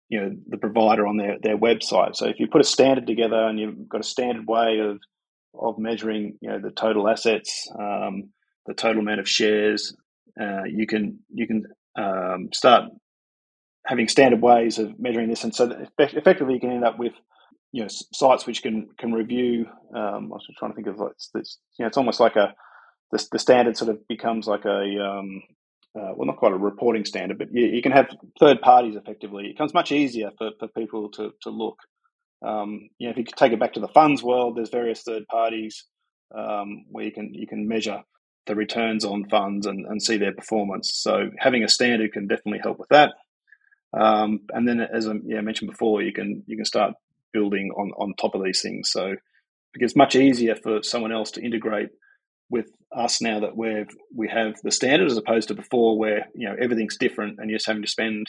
you 0.10 0.22
know 0.22 0.36
the 0.48 0.58
provider 0.58 1.08
on 1.08 1.18
their 1.18 1.38
their 1.42 1.58
website. 1.58 2.16
So 2.16 2.28
if 2.28 2.40
you 2.40 2.48
put 2.48 2.62
a 2.62 2.66
standard 2.66 3.08
together 3.08 3.48
and 3.48 3.60
you've 3.60 3.90
got 3.90 4.02
a 4.02 4.04
standard 4.04 4.48
way 4.48 4.80
of 4.80 5.00
of 5.58 5.78
measuring 5.78 6.38
you 6.42 6.50
know 6.50 6.60
the 6.60 6.72
total 6.72 7.08
assets, 7.08 7.68
um, 7.80 8.30
the 8.66 8.74
total 8.74 9.02
amount 9.02 9.20
of 9.20 9.30
shares. 9.30 9.96
Uh, 10.40 10.64
you 10.66 10.88
can 10.88 11.20
you 11.34 11.48
can 11.48 11.66
um, 11.98 12.50
start 12.54 12.86
having 13.86 14.08
standard 14.08 14.42
ways 14.42 14.80
of 14.80 15.00
measuring 15.00 15.30
this, 15.30 15.44
and 15.44 15.54
so 15.54 15.86
effectively 16.00 16.56
you 16.56 16.60
can 16.60 16.72
end 16.72 16.86
up 16.86 16.98
with 16.98 17.14
you 17.72 17.82
know 17.82 17.88
sites 18.14 18.46
which 18.46 18.62
can 18.64 18.90
can 18.98 19.14
review. 19.14 19.66
Um, 19.96 20.32
I 20.32 20.36
was 20.36 20.48
trying 20.58 20.72
to 20.72 20.76
think 20.76 20.88
of 20.88 20.98
like 20.98 21.14
this. 21.34 21.58
You 21.78 21.84
know, 21.84 21.88
it's 21.88 21.98
almost 21.98 22.20
like 22.20 22.36
a 22.36 22.54
the, 23.12 23.28
the 23.32 23.40
standard 23.40 23.78
sort 23.78 23.92
of 23.92 24.08
becomes 24.08 24.48
like 24.48 24.66
a 24.66 25.04
um, 25.04 25.44
uh, 25.96 26.12
well, 26.16 26.26
not 26.26 26.38
quite 26.38 26.54
a 26.54 26.58
reporting 26.58 27.06
standard, 27.06 27.38
but 27.38 27.50
you, 27.52 27.68
you, 27.68 27.82
can 27.82 27.92
have 27.92 28.08
third 28.40 28.62
parties 28.62 28.96
effectively. 28.96 29.46
It 29.46 29.54
becomes 29.54 29.76
much 29.76 29.92
easier 29.92 30.32
for, 30.38 30.50
for 30.60 30.68
people 30.70 31.10
to, 31.12 31.32
to 31.44 31.50
look 31.52 31.78
um, 32.44 32.90
you 32.98 33.08
know, 33.08 33.12
if 33.12 33.18
you 33.18 33.24
take 33.24 33.54
it 33.54 33.60
back 33.60 33.74
to 33.74 33.80
the 33.80 33.88
funds 33.88 34.22
world, 34.22 34.58
there's 34.58 34.70
various 34.70 35.02
third 35.02 35.26
parties 35.28 35.86
um, 36.36 36.86
where 36.90 37.06
you 37.06 37.12
can 37.12 37.34
you 37.34 37.48
can 37.48 37.68
measure 37.68 38.04
the 38.46 38.56
returns 38.56 39.06
on 39.06 39.30
funds 39.30 39.66
and, 39.66 39.86
and 39.86 40.02
see 40.02 40.18
their 40.18 40.34
performance. 40.34 40.92
So 40.96 41.30
having 41.38 41.64
a 41.64 41.70
standard 41.70 42.12
can 42.12 42.28
definitely 42.28 42.60
help 42.62 42.78
with 42.78 42.90
that. 42.90 43.14
Um, 43.94 44.42
and 44.50 44.68
then, 44.68 44.82
as 44.82 45.08
I 45.08 45.14
yeah, 45.24 45.42
mentioned 45.42 45.72
before, 45.72 46.02
you 46.02 46.12
can 46.12 46.44
you 46.48 46.56
can 46.56 46.66
start 46.66 46.94
building 47.32 47.72
on 47.78 47.92
on 47.98 48.14
top 48.16 48.36
of 48.36 48.44
these 48.44 48.62
things. 48.62 48.92
So 48.92 49.12
it 49.12 49.80
gets 49.80 49.96
much 49.96 50.16
easier 50.16 50.56
for 50.56 50.84
someone 50.84 51.12
else 51.12 51.32
to 51.32 51.42
integrate 51.42 51.90
with 52.50 52.70
us 52.96 53.22
now 53.22 53.40
that 53.40 53.56
we've 53.56 53.90
we 54.16 54.28
have 54.28 54.56
the 54.64 54.72
standard 54.72 55.10
as 55.10 55.18
opposed 55.18 55.48
to 55.48 55.56
before 55.56 55.98
where 55.98 56.28
you 56.36 56.48
know 56.48 56.56
everything's 56.60 56.98
different 56.98 57.40
and 57.40 57.50
you're 57.50 57.58
just 57.58 57.68
having 57.68 57.82
to 57.82 57.88
spend 57.88 58.28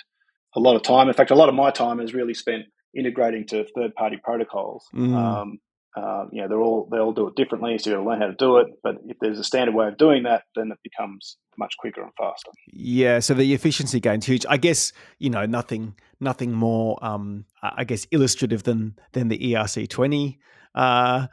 a 0.55 0.61
lot 0.61 0.77
of 0.77 0.83
time. 0.83 1.09
In 1.09 1.15
fact, 1.15 1.31
a 1.31 1.35
lot 1.35 1.49
of 1.49 1.55
my 1.55 1.71
time 1.71 1.99
is 1.99 2.15
really 2.15 2.35
spent 2.35 2.65
integrating 2.97 3.47
to 3.49 3.67
third 3.75 3.95
party 3.95 4.19
protocols. 4.23 4.87
Mm. 4.95 5.15
Um, 5.15 5.59
uh, 5.97 6.25
you 6.33 6.43
know, 6.43 6.49
they're 6.49 6.61
all 6.61 6.89
they 6.91 6.99
all 6.99 7.13
do 7.13 7.29
it 7.29 7.37
differently, 7.37 7.79
so 7.79 7.91
you 7.91 7.97
got 7.97 8.03
to 8.03 8.09
learn 8.09 8.21
how 8.21 8.27
to 8.27 8.35
do 8.35 8.57
it. 8.57 8.67
But 8.83 8.97
if 9.07 9.17
there's 9.21 9.39
a 9.39 9.45
standard 9.45 9.77
way 9.77 9.87
of 9.87 9.97
doing 9.97 10.25
that, 10.25 10.43
then 10.57 10.73
it 10.73 10.79
becomes 10.83 11.37
much 11.57 11.75
quicker 11.79 12.03
and 12.03 12.11
faster. 12.19 12.51
Yeah, 12.73 13.21
so 13.21 13.35
the 13.35 13.55
efficiency 13.55 14.01
gain's 14.01 14.27
huge. 14.27 14.45
I 14.49 14.57
guess 14.57 14.93
you 15.21 15.31
know 15.31 15.47
nothing 15.47 15.95
nothing 16.19 16.53
more, 16.53 16.99
um, 17.01 17.45
I 17.63 17.85
guess, 17.85 18.07
illustrative 18.11 18.65
than 18.65 18.99
than 19.13 19.29
the 19.29 19.39
ERC 19.39 19.89
twenty, 19.89 20.41
uh, 20.75 21.29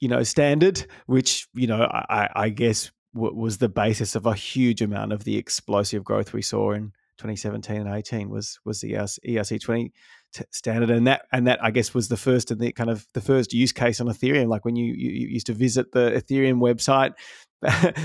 you 0.00 0.08
know, 0.08 0.22
standard, 0.22 0.86
which 1.06 1.48
you 1.54 1.66
know 1.66 1.88
I, 1.90 2.28
I 2.34 2.48
guess 2.50 2.90
w- 3.14 3.34
was 3.34 3.56
the 3.56 3.70
basis 3.70 4.14
of 4.14 4.26
a 4.26 4.34
huge 4.34 4.82
amount 4.82 5.14
of 5.14 5.24
the 5.24 5.38
explosive 5.38 6.04
growth 6.04 6.34
we 6.34 6.42
saw 6.42 6.72
in 6.72 6.92
2017 7.18 7.76
and 7.76 7.94
18 7.94 8.28
was 8.28 8.58
was 8.64 8.80
the 8.80 8.92
ERC 8.92 9.60
20 9.60 9.92
t- 10.34 10.44
standard, 10.50 10.90
and 10.90 11.06
that 11.06 11.26
and 11.32 11.46
that 11.46 11.62
I 11.62 11.70
guess 11.70 11.94
was 11.94 12.08
the 12.08 12.16
first 12.16 12.50
and 12.50 12.60
the 12.60 12.72
kind 12.72 12.90
of 12.90 13.06
the 13.14 13.20
first 13.20 13.52
use 13.52 13.72
case 13.72 14.00
on 14.00 14.06
Ethereum. 14.08 14.48
Like 14.48 14.64
when 14.64 14.76
you, 14.76 14.92
you, 14.92 15.10
you 15.10 15.28
used 15.28 15.46
to 15.46 15.54
visit 15.54 15.92
the 15.92 16.10
Ethereum 16.10 16.58
website 16.58 17.14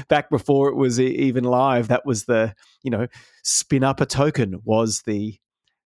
back 0.07 0.29
before 0.29 0.69
it 0.69 0.75
was 0.75 0.99
even 0.99 1.43
live, 1.43 1.89
that 1.89 2.05
was 2.05 2.25
the 2.25 2.53
you 2.83 2.91
know 2.91 3.07
spin 3.43 3.83
up 3.83 3.99
a 3.99 4.05
token 4.05 4.61
was 4.63 5.01
the 5.01 5.35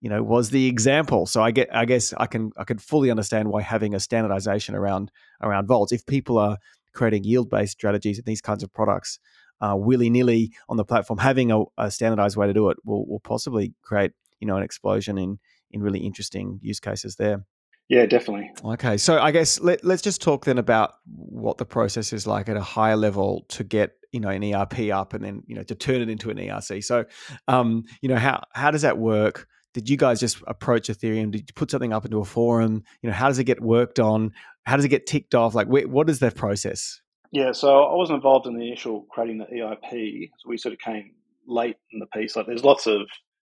you 0.00 0.10
know 0.10 0.22
was 0.22 0.50
the 0.50 0.66
example. 0.66 1.26
So 1.26 1.42
I 1.42 1.50
get 1.50 1.68
I 1.74 1.84
guess 1.84 2.12
I 2.16 2.26
can 2.26 2.50
I 2.56 2.64
can 2.64 2.78
fully 2.78 3.10
understand 3.10 3.48
why 3.48 3.62
having 3.62 3.94
a 3.94 4.00
standardization 4.00 4.74
around 4.74 5.12
around 5.42 5.66
vaults. 5.66 5.92
If 5.92 6.06
people 6.06 6.38
are 6.38 6.56
creating 6.94 7.24
yield 7.24 7.48
based 7.48 7.72
strategies 7.72 8.18
and 8.18 8.26
these 8.26 8.40
kinds 8.40 8.62
of 8.62 8.72
products. 8.72 9.18
Uh, 9.62 9.76
willy 9.76 10.08
nilly 10.08 10.50
on 10.70 10.78
the 10.78 10.84
platform, 10.86 11.18
having 11.18 11.52
a, 11.52 11.62
a 11.76 11.90
standardized 11.90 12.34
way 12.34 12.46
to 12.46 12.54
do 12.54 12.70
it 12.70 12.78
will, 12.82 13.06
will 13.06 13.20
possibly 13.20 13.74
create 13.82 14.10
you 14.40 14.46
know 14.46 14.56
an 14.56 14.62
explosion 14.62 15.18
in 15.18 15.38
in 15.70 15.82
really 15.82 16.00
interesting 16.00 16.58
use 16.62 16.80
cases 16.80 17.16
there. 17.16 17.44
Yeah, 17.88 18.06
definitely. 18.06 18.52
Okay, 18.64 18.96
so 18.96 19.20
I 19.20 19.32
guess 19.32 19.58
let, 19.60 19.84
let's 19.84 20.02
just 20.02 20.22
talk 20.22 20.44
then 20.44 20.58
about 20.58 20.94
what 21.06 21.58
the 21.58 21.64
process 21.64 22.12
is 22.12 22.24
like 22.26 22.48
at 22.48 22.56
a 22.56 22.62
higher 22.62 22.96
level 22.96 23.44
to 23.48 23.64
get 23.64 23.94
you 24.12 24.20
know 24.20 24.28
an 24.28 24.42
EIP 24.42 24.94
up 24.94 25.12
and 25.12 25.24
then 25.24 25.42
you 25.46 25.56
know 25.56 25.64
to 25.64 25.74
turn 25.74 26.00
it 26.00 26.08
into 26.08 26.30
an 26.30 26.36
ERC. 26.36 26.84
So, 26.84 27.04
um, 27.48 27.84
you 28.00 28.08
know 28.08 28.16
how 28.16 28.42
how 28.52 28.70
does 28.70 28.82
that 28.82 28.98
work? 28.98 29.48
Did 29.74 29.88
you 29.88 29.96
guys 29.96 30.20
just 30.20 30.38
approach 30.46 30.88
Ethereum? 30.88 31.32
Did 31.32 31.42
you 31.48 31.54
put 31.54 31.70
something 31.70 31.92
up 31.92 32.04
into 32.04 32.18
a 32.18 32.24
forum? 32.24 32.84
You 33.02 33.08
know, 33.08 33.14
how 33.14 33.28
does 33.28 33.38
it 33.38 33.44
get 33.44 33.60
worked 33.60 33.98
on? 33.98 34.32
How 34.64 34.76
does 34.76 34.84
it 34.84 34.88
get 34.88 35.06
ticked 35.06 35.34
off? 35.34 35.54
Like, 35.54 35.68
what 35.68 36.10
is 36.10 36.18
that 36.20 36.34
process? 36.34 37.00
Yeah, 37.32 37.52
so 37.52 37.84
I 37.84 37.94
wasn't 37.94 38.16
involved 38.16 38.46
in 38.46 38.56
the 38.56 38.66
initial 38.66 39.06
creating 39.10 39.38
the 39.38 39.44
EIP. 39.44 40.30
So 40.38 40.48
we 40.48 40.58
sort 40.58 40.72
of 40.72 40.80
came 40.80 41.12
late 41.46 41.76
in 41.92 42.00
the 42.00 42.06
piece. 42.06 42.34
Like, 42.34 42.46
there's 42.46 42.64
lots 42.64 42.88
of 42.88 43.02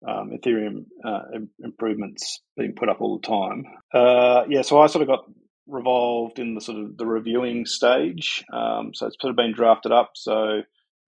um, 0.06 0.30
Ethereum 0.30 0.86
uh, 1.04 1.22
improvements 1.62 2.40
being 2.56 2.74
put 2.74 2.88
up 2.88 3.00
all 3.00 3.18
the 3.18 3.26
time. 3.26 3.64
Uh, 3.92 4.44
yeah, 4.48 4.62
so 4.62 4.80
I 4.80 4.86
sort 4.86 5.02
of 5.02 5.08
got 5.08 5.24
revolved 5.66 6.38
in 6.38 6.54
the 6.54 6.60
sort 6.60 6.78
of 6.78 6.96
the 6.96 7.06
reviewing 7.06 7.66
stage. 7.66 8.44
Um, 8.52 8.92
so 8.94 9.06
it's 9.06 9.16
sort 9.20 9.30
of 9.30 9.36
been 9.36 9.52
drafted 9.52 9.92
up. 9.92 10.12
So 10.14 10.62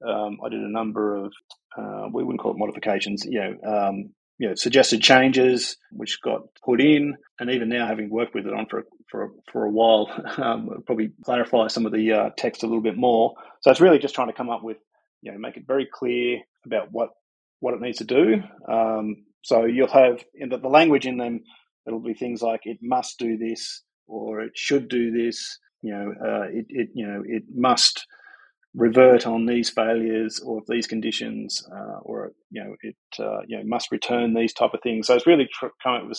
um, 0.06 0.38
I 0.44 0.48
did 0.48 0.60
a 0.60 0.70
number 0.70 1.16
of 1.24 1.32
uh, 1.76 2.08
we 2.12 2.22
wouldn't 2.22 2.40
call 2.40 2.52
it 2.52 2.58
modifications, 2.58 3.24
you 3.24 3.40
know, 3.40 3.56
um, 3.66 4.10
you 4.38 4.48
know, 4.48 4.54
suggested 4.54 5.00
changes 5.00 5.76
which 5.90 6.20
got 6.22 6.42
put 6.64 6.80
in, 6.80 7.16
and 7.38 7.50
even 7.50 7.68
now 7.68 7.86
having 7.86 8.10
worked 8.10 8.34
with 8.34 8.46
it 8.46 8.52
on 8.52 8.66
for 8.66 8.84
for 9.10 9.30
for 9.52 9.64
a 9.64 9.70
while, 9.70 10.08
um, 10.38 10.82
probably 10.86 11.12
clarify 11.24 11.68
some 11.68 11.86
of 11.86 11.92
the 11.92 12.12
uh, 12.12 12.30
text 12.36 12.62
a 12.62 12.66
little 12.66 12.82
bit 12.82 12.96
more. 12.96 13.34
So 13.60 13.70
it's 13.70 13.80
really 13.80 13.98
just 13.98 14.14
trying 14.14 14.28
to 14.28 14.34
come 14.34 14.50
up 14.50 14.62
with, 14.62 14.78
you 15.22 15.32
know, 15.32 15.38
make 15.38 15.56
it 15.56 15.66
very 15.66 15.88
clear 15.92 16.40
about 16.64 16.88
what 16.90 17.10
what 17.61 17.75
it 17.75 17.80
needs 17.80 17.99
to 17.99 18.04
do. 18.04 18.42
Um, 18.70 19.25
so 19.42 19.64
you'll 19.64 19.88
have 19.88 20.25
in 20.34 20.49
the, 20.49 20.58
the 20.58 20.68
language 20.68 21.06
in 21.06 21.18
them. 21.18 21.40
It'll 21.87 22.00
be 22.00 22.14
things 22.14 22.42
like 22.42 22.62
it 22.64 22.78
must 22.82 23.18
do 23.18 23.37
this 23.37 23.82
or 24.06 24.40
it 24.42 24.52
should 24.54 24.88
do 24.88 25.11
this. 25.11 25.58
You 25.82 25.92
know, 25.94 26.12
uh, 26.25 26.44
it, 26.50 26.66
it 26.68 26.88
you 26.94 27.06
know 27.06 27.23
it 27.26 27.44
must 27.54 28.06
revert 28.75 29.26
on 29.26 29.46
these 29.46 29.70
failures 29.70 30.40
or 30.44 30.62
these 30.68 30.87
conditions, 30.87 31.62
uh, 31.73 31.99
or 32.02 32.32
you 32.50 32.62
know 32.64 32.75
it 32.82 32.96
uh, 33.18 33.40
you 33.46 33.58
know 33.58 33.64
must 33.66 33.92
return 33.92 34.34
these 34.34 34.52
type 34.54 34.75
of 34.75 34.80
things. 34.82 35.06
So 35.06 35.14
it's 35.14 35.26
really 35.26 35.49
tr- 35.52 35.66
come 35.82 35.94
up 35.94 36.02
with 36.08 36.18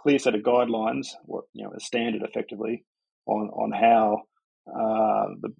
clear 0.00 0.18
set 0.18 0.34
of 0.34 0.42
guidelines, 0.42 1.08
or 1.26 1.44
you 1.52 1.64
know 1.64 1.72
a 1.76 1.80
standard 1.80 2.22
effectively 2.22 2.84
on 3.26 3.48
on 3.50 3.72
how 3.72 4.22
uh, 4.68 5.34
the 5.40 5.50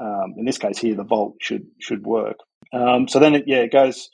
um, 0.00 0.34
in 0.36 0.44
this 0.44 0.58
case 0.58 0.78
here 0.78 0.94
the 0.94 1.04
vault 1.04 1.36
should 1.40 1.66
should 1.80 2.04
work. 2.04 2.36
Um, 2.72 3.08
so 3.08 3.18
then 3.18 3.34
it, 3.34 3.44
yeah 3.46 3.58
it 3.58 3.72
goes 3.72 4.08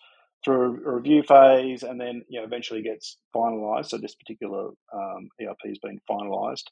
through 0.45 0.83
a 0.87 0.95
review 0.95 1.23
phase 1.23 1.83
and 1.83 2.01
then 2.01 2.23
you 2.29 2.41
know 2.41 2.47
eventually 2.47 2.83
gets 2.83 3.19
finalized. 3.35 3.87
So 3.87 3.99
this 3.99 4.15
particular 4.15 4.69
um, 4.95 5.29
EIP 5.41 5.57
has 5.67 5.79
been 5.79 5.99
finalized. 6.11 6.65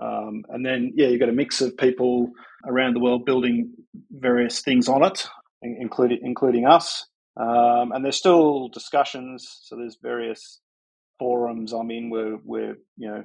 Um, 0.00 0.44
and 0.50 0.64
then, 0.64 0.92
yeah, 0.94 1.08
you've 1.08 1.20
got 1.20 1.28
a 1.28 1.32
mix 1.32 1.60
of 1.60 1.76
people 1.76 2.30
around 2.66 2.94
the 2.94 3.00
world 3.00 3.24
building 3.24 3.72
various 4.10 4.60
things 4.60 4.88
on 4.88 5.02
it, 5.02 5.26
including 5.62 6.20
including 6.22 6.66
us. 6.66 7.06
Um, 7.36 7.92
and 7.92 8.04
there's 8.04 8.16
still 8.16 8.68
discussions. 8.68 9.60
So 9.62 9.76
there's 9.76 9.98
various 10.00 10.60
forums 11.18 11.72
I'm 11.72 11.90
in 11.90 12.10
where 12.10 12.36
we're 12.44 12.76
you 12.96 13.08
know 13.08 13.24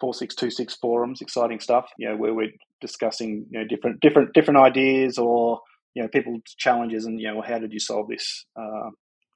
four 0.00 0.14
six 0.14 0.34
two 0.34 0.50
six 0.50 0.74
forums, 0.74 1.20
exciting 1.20 1.60
stuff. 1.60 1.90
You 1.98 2.10
know 2.10 2.16
where 2.16 2.34
we're 2.34 2.52
discussing 2.80 3.46
you 3.50 3.60
know 3.60 3.66
different 3.66 4.00
different 4.00 4.32
different 4.32 4.60
ideas 4.60 5.18
or 5.18 5.60
you 5.94 6.02
know 6.02 6.08
people's 6.08 6.42
challenges 6.56 7.04
and 7.04 7.20
you 7.20 7.32
know 7.32 7.42
how 7.42 7.58
did 7.58 7.72
you 7.72 7.80
solve 7.80 8.08
this. 8.08 8.44
Uh, 8.56 8.90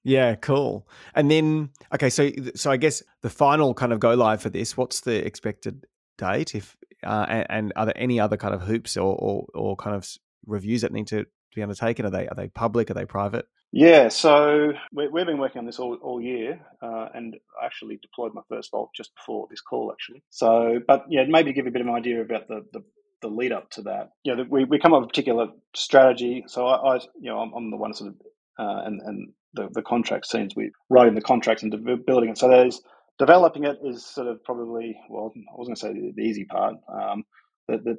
yeah, 0.04 0.34
cool. 0.34 0.86
And 1.14 1.30
then, 1.30 1.70
okay, 1.94 2.10
so 2.10 2.30
so 2.54 2.70
I 2.70 2.76
guess 2.76 3.02
the 3.22 3.30
final 3.30 3.72
kind 3.72 3.92
of 3.92 4.00
go 4.00 4.14
live 4.14 4.42
for 4.42 4.50
this. 4.50 4.76
What's 4.76 5.00
the 5.00 5.24
expected 5.24 5.86
date? 6.18 6.54
If 6.54 6.76
uh, 7.02 7.26
and, 7.28 7.46
and, 7.50 7.72
are 7.76 7.86
there 7.86 7.98
any 7.98 8.18
other 8.20 8.36
kind 8.36 8.54
of 8.54 8.62
hoops 8.62 8.96
or, 8.96 9.14
or, 9.16 9.46
or 9.54 9.76
kind 9.76 9.94
of 9.94 10.08
reviews 10.46 10.80
that 10.82 10.92
need 10.92 11.06
to 11.08 11.26
be 11.54 11.62
undertaken? 11.62 12.06
Are 12.06 12.10
they 12.10 12.28
are 12.28 12.34
they 12.34 12.48
public? 12.48 12.90
Are 12.90 12.94
they 12.94 13.06
private? 13.06 13.46
Yeah, 13.76 14.08
so 14.08 14.72
we, 14.92 15.08
have 15.18 15.26
been 15.26 15.38
working 15.38 15.58
on 15.58 15.66
this 15.66 15.80
all, 15.80 15.96
all 16.00 16.20
year, 16.20 16.60
uh, 16.80 17.08
and 17.12 17.34
I 17.60 17.66
actually 17.66 17.98
deployed 18.00 18.32
my 18.32 18.42
first 18.48 18.70
vault 18.70 18.90
just 18.94 19.10
before 19.16 19.48
this 19.50 19.60
call, 19.60 19.90
actually. 19.90 20.22
So, 20.30 20.78
but 20.86 21.06
yeah, 21.10 21.24
maybe 21.28 21.52
give 21.52 21.64
you 21.64 21.70
a 21.70 21.72
bit 21.72 21.80
of 21.80 21.88
an 21.88 21.94
idea 21.94 22.22
about 22.22 22.46
the, 22.46 22.64
the, 22.72 22.84
the 23.22 23.26
lead 23.26 23.50
up 23.50 23.70
to 23.70 23.82
that. 23.82 24.10
You 24.22 24.36
know, 24.36 24.44
we, 24.48 24.62
we 24.64 24.78
come 24.78 24.94
up 24.94 25.00
with 25.00 25.08
a 25.08 25.10
particular 25.10 25.48
strategy. 25.74 26.44
So 26.46 26.68
I, 26.68 26.94
I 26.94 27.00
you 27.20 27.32
know, 27.32 27.40
I'm, 27.40 27.52
I'm, 27.52 27.72
the 27.72 27.76
one 27.76 27.92
sort 27.94 28.10
of, 28.10 28.16
uh, 28.60 28.82
and 28.84 29.00
and 29.00 29.32
the, 29.54 29.68
the 29.72 29.82
contract 29.82 30.26
scenes 30.26 30.54
we 30.54 30.70
writing 30.88 31.16
the 31.16 31.20
contracts 31.20 31.64
and 31.64 31.74
building 32.06 32.30
it. 32.30 32.38
So 32.38 32.46
there's 32.46 32.80
developing 33.18 33.64
it 33.64 33.78
is 33.84 34.06
sort 34.06 34.28
of 34.28 34.44
probably 34.44 34.96
well, 35.10 35.32
I 35.36 35.56
was 35.56 35.66
going 35.66 35.74
to 35.74 35.80
say 35.80 35.92
the, 35.92 36.12
the 36.14 36.22
easy 36.22 36.44
part. 36.44 36.76
Um, 36.88 37.24
the, 37.66 37.78
the 37.78 37.96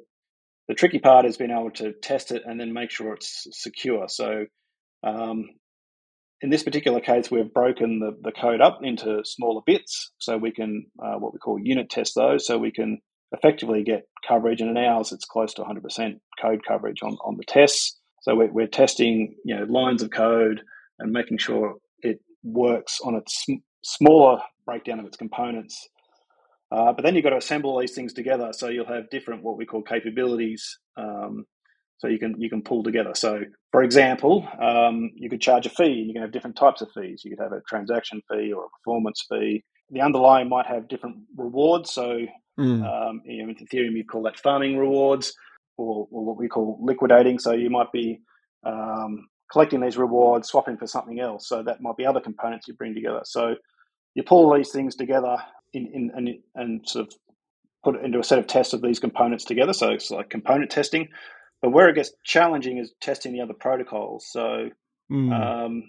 the 0.68 0.74
tricky 0.74 1.00
part 1.00 1.26
is 1.26 1.36
being 1.36 1.50
able 1.50 1.70
to 1.72 1.92
test 1.92 2.32
it 2.32 2.44
and 2.46 2.58
then 2.58 2.72
make 2.72 2.90
sure 2.90 3.12
it's 3.12 3.46
secure. 3.50 4.08
So 4.08 4.46
um, 5.02 5.50
in 6.42 6.50
this 6.50 6.62
particular 6.62 7.00
case, 7.00 7.30
we've 7.30 7.52
broken 7.52 7.98
the, 7.98 8.16
the 8.20 8.32
code 8.32 8.60
up 8.60 8.80
into 8.82 9.22
smaller 9.24 9.62
bits 9.64 10.12
so 10.18 10.36
we 10.36 10.52
can 10.52 10.86
uh, 11.02 11.18
what 11.18 11.32
we 11.32 11.38
call 11.38 11.58
unit 11.58 11.88
test 11.88 12.14
those 12.14 12.46
so 12.46 12.58
we 12.58 12.70
can 12.72 13.00
effectively 13.32 13.82
get 13.82 14.06
coverage. 14.26 14.60
And 14.60 14.70
in 14.70 14.76
ours, 14.76 15.12
it's 15.12 15.24
close 15.24 15.54
to 15.54 15.62
100% 15.62 16.20
code 16.40 16.60
coverage 16.66 17.02
on, 17.02 17.16
on 17.24 17.36
the 17.36 17.44
tests. 17.44 17.98
So 18.22 18.34
we're, 18.34 18.52
we're 18.52 18.66
testing 18.66 19.36
you 19.44 19.56
know 19.56 19.64
lines 19.64 20.02
of 20.02 20.10
code 20.10 20.62
and 20.98 21.12
making 21.12 21.38
sure 21.38 21.76
it 22.00 22.20
works 22.42 23.00
on 23.02 23.14
its 23.14 23.44
sm- 23.44 23.62
smaller 23.82 24.40
breakdown 24.66 25.00
of 25.00 25.06
its 25.06 25.16
components. 25.16 25.88
Uh, 26.70 26.92
but 26.92 27.02
then 27.02 27.14
you've 27.14 27.24
got 27.24 27.30
to 27.30 27.36
assemble 27.36 27.78
these 27.78 27.94
things 27.94 28.12
together. 28.12 28.52
So 28.52 28.68
you'll 28.68 28.86
have 28.86 29.08
different 29.10 29.42
what 29.42 29.56
we 29.56 29.64
call 29.64 29.82
capabilities. 29.82 30.78
Um, 30.96 31.46
so 31.98 32.08
you 32.08 32.18
can 32.18 32.34
you 32.38 32.50
can 32.50 32.62
pull 32.62 32.82
together. 32.82 33.14
So 33.14 33.40
for 33.72 33.82
example, 33.82 34.46
um, 34.60 35.10
you 35.14 35.28
could 35.28 35.40
charge 35.40 35.66
a 35.66 35.70
fee. 35.70 36.04
You 36.06 36.12
can 36.12 36.22
have 36.22 36.32
different 36.32 36.56
types 36.56 36.82
of 36.82 36.88
fees. 36.94 37.22
You 37.24 37.30
could 37.30 37.42
have 37.42 37.52
a 37.52 37.62
transaction 37.68 38.20
fee 38.30 38.52
or 38.52 38.64
a 38.64 38.68
performance 38.78 39.24
fee. 39.28 39.64
The 39.90 40.00
underlying 40.00 40.48
might 40.48 40.66
have 40.66 40.88
different 40.88 41.16
rewards. 41.36 41.92
So 41.92 42.20
mm. 42.58 43.08
um, 43.08 43.22
you 43.24 43.42
know, 43.42 43.50
in 43.50 43.66
Ethereum, 43.66 43.96
you'd 43.96 44.08
call 44.08 44.22
that 44.22 44.38
farming 44.38 44.76
rewards, 44.78 45.32
or, 45.76 46.08
or, 46.10 46.24
what 46.24 46.36
we 46.36 46.48
call 46.48 46.78
liquidating. 46.80 47.38
So 47.38 47.52
you 47.52 47.70
might 47.70 47.92
be 47.92 48.20
um, 48.64 49.28
collecting 49.50 49.80
these 49.80 49.96
rewards, 49.96 50.48
swapping 50.48 50.76
for 50.76 50.86
something 50.86 51.20
else. 51.20 51.48
So 51.48 51.62
that 51.62 51.80
might 51.80 51.96
be 51.96 52.06
other 52.06 52.20
components 52.20 52.66
you 52.66 52.74
bring 52.74 52.94
together. 52.94 53.20
So 53.24 53.54
you 54.14 54.22
pull 54.22 54.52
these 54.54 54.70
things 54.70 54.96
together 54.96 55.36
in, 55.72 55.86
in, 55.92 56.10
and, 56.14 56.30
and 56.54 56.88
sort 56.88 57.08
of 57.08 57.14
put 57.84 57.96
it 57.96 58.04
into 58.04 58.18
a 58.18 58.24
set 58.24 58.38
of 58.38 58.46
tests 58.46 58.72
of 58.72 58.82
these 58.82 58.98
components 58.98 59.44
together. 59.44 59.72
So 59.72 59.90
it's 59.90 60.10
like 60.10 60.30
component 60.30 60.70
testing. 60.70 61.08
But 61.66 61.72
where 61.72 61.88
it 61.88 61.96
gets 61.96 62.12
challenging 62.22 62.78
is 62.78 62.94
testing 63.00 63.32
the 63.32 63.40
other 63.40 63.52
protocols. 63.52 64.28
So, 64.30 64.68
mm. 65.10 65.32
um, 65.34 65.82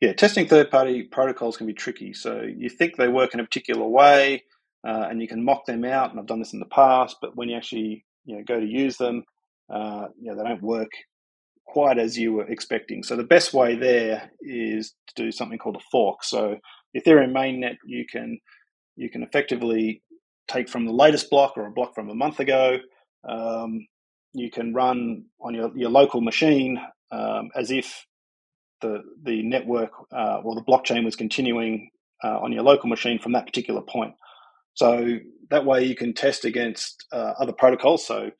yeah, 0.00 0.14
testing 0.14 0.48
third 0.48 0.70
party 0.70 1.02
protocols 1.02 1.58
can 1.58 1.66
be 1.66 1.74
tricky. 1.74 2.14
So 2.14 2.40
you 2.40 2.70
think 2.70 2.96
they 2.96 3.08
work 3.08 3.34
in 3.34 3.40
a 3.40 3.44
particular 3.44 3.86
way 3.86 4.44
uh, 4.88 5.08
and 5.10 5.20
you 5.20 5.28
can 5.28 5.44
mock 5.44 5.66
them 5.66 5.84
out. 5.84 6.10
And 6.10 6.18
I've 6.18 6.24
done 6.24 6.38
this 6.38 6.54
in 6.54 6.58
the 6.58 6.64
past, 6.64 7.18
but 7.20 7.36
when 7.36 7.50
you 7.50 7.56
actually 7.58 8.06
you 8.24 8.36
know, 8.36 8.44
go 8.48 8.58
to 8.58 8.64
use 8.64 8.96
them, 8.96 9.24
uh, 9.70 10.06
you 10.18 10.32
know, 10.32 10.42
they 10.42 10.48
don't 10.48 10.62
work 10.62 10.88
quite 11.66 11.98
as 11.98 12.16
you 12.16 12.32
were 12.32 12.48
expecting. 12.48 13.02
So 13.02 13.14
the 13.14 13.24
best 13.24 13.52
way 13.52 13.76
there 13.76 14.30
is 14.40 14.94
to 15.08 15.22
do 15.22 15.30
something 15.30 15.58
called 15.58 15.76
a 15.76 15.84
fork. 15.92 16.24
So 16.24 16.56
Ethereum 16.96 17.34
mainnet, 17.34 17.76
you 17.84 18.06
can 18.10 18.38
you 18.96 19.10
can 19.10 19.22
effectively 19.22 20.02
take 20.50 20.70
from 20.70 20.86
the 20.86 20.94
latest 20.94 21.28
block 21.28 21.58
or 21.58 21.66
a 21.66 21.70
block 21.70 21.94
from 21.94 22.08
a 22.08 22.14
month 22.14 22.40
ago. 22.40 22.78
Um, 23.28 23.86
you 24.32 24.50
can 24.50 24.74
run 24.74 25.24
on 25.40 25.54
your, 25.54 25.70
your 25.76 25.90
local 25.90 26.20
machine 26.20 26.80
um, 27.10 27.50
as 27.54 27.70
if 27.70 28.06
the 28.80 29.02
the 29.22 29.42
network 29.42 29.90
uh, 30.12 30.40
or 30.44 30.54
the 30.54 30.62
blockchain 30.62 31.04
was 31.04 31.16
continuing 31.16 31.90
uh, 32.22 32.38
on 32.38 32.52
your 32.52 32.62
local 32.62 32.88
machine 32.88 33.18
from 33.18 33.32
that 33.32 33.46
particular 33.46 33.80
point. 33.80 34.14
So 34.74 35.18
that 35.50 35.64
way 35.64 35.84
you 35.84 35.96
can 35.96 36.14
test 36.14 36.44
against 36.44 37.04
uh, 37.12 37.34
other 37.38 37.52
protocols. 37.52 38.06
So 38.06 38.30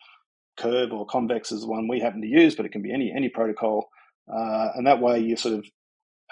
Curve 0.57 0.92
or 0.92 1.07
Convex 1.07 1.50
is 1.52 1.62
the 1.62 1.66
one 1.66 1.88
we 1.88 2.00
happen 2.00 2.21
to 2.21 2.28
use, 2.28 2.54
but 2.54 2.66
it 2.66 2.73
can 2.73 2.83
be 2.83 2.92
any 2.92 3.12
any 3.14 3.28
protocol. 3.28 3.88
Uh, 4.33 4.68
and 4.75 4.87
that 4.87 5.00
way 5.00 5.18
you 5.18 5.37
sort 5.37 5.54
of 5.54 5.66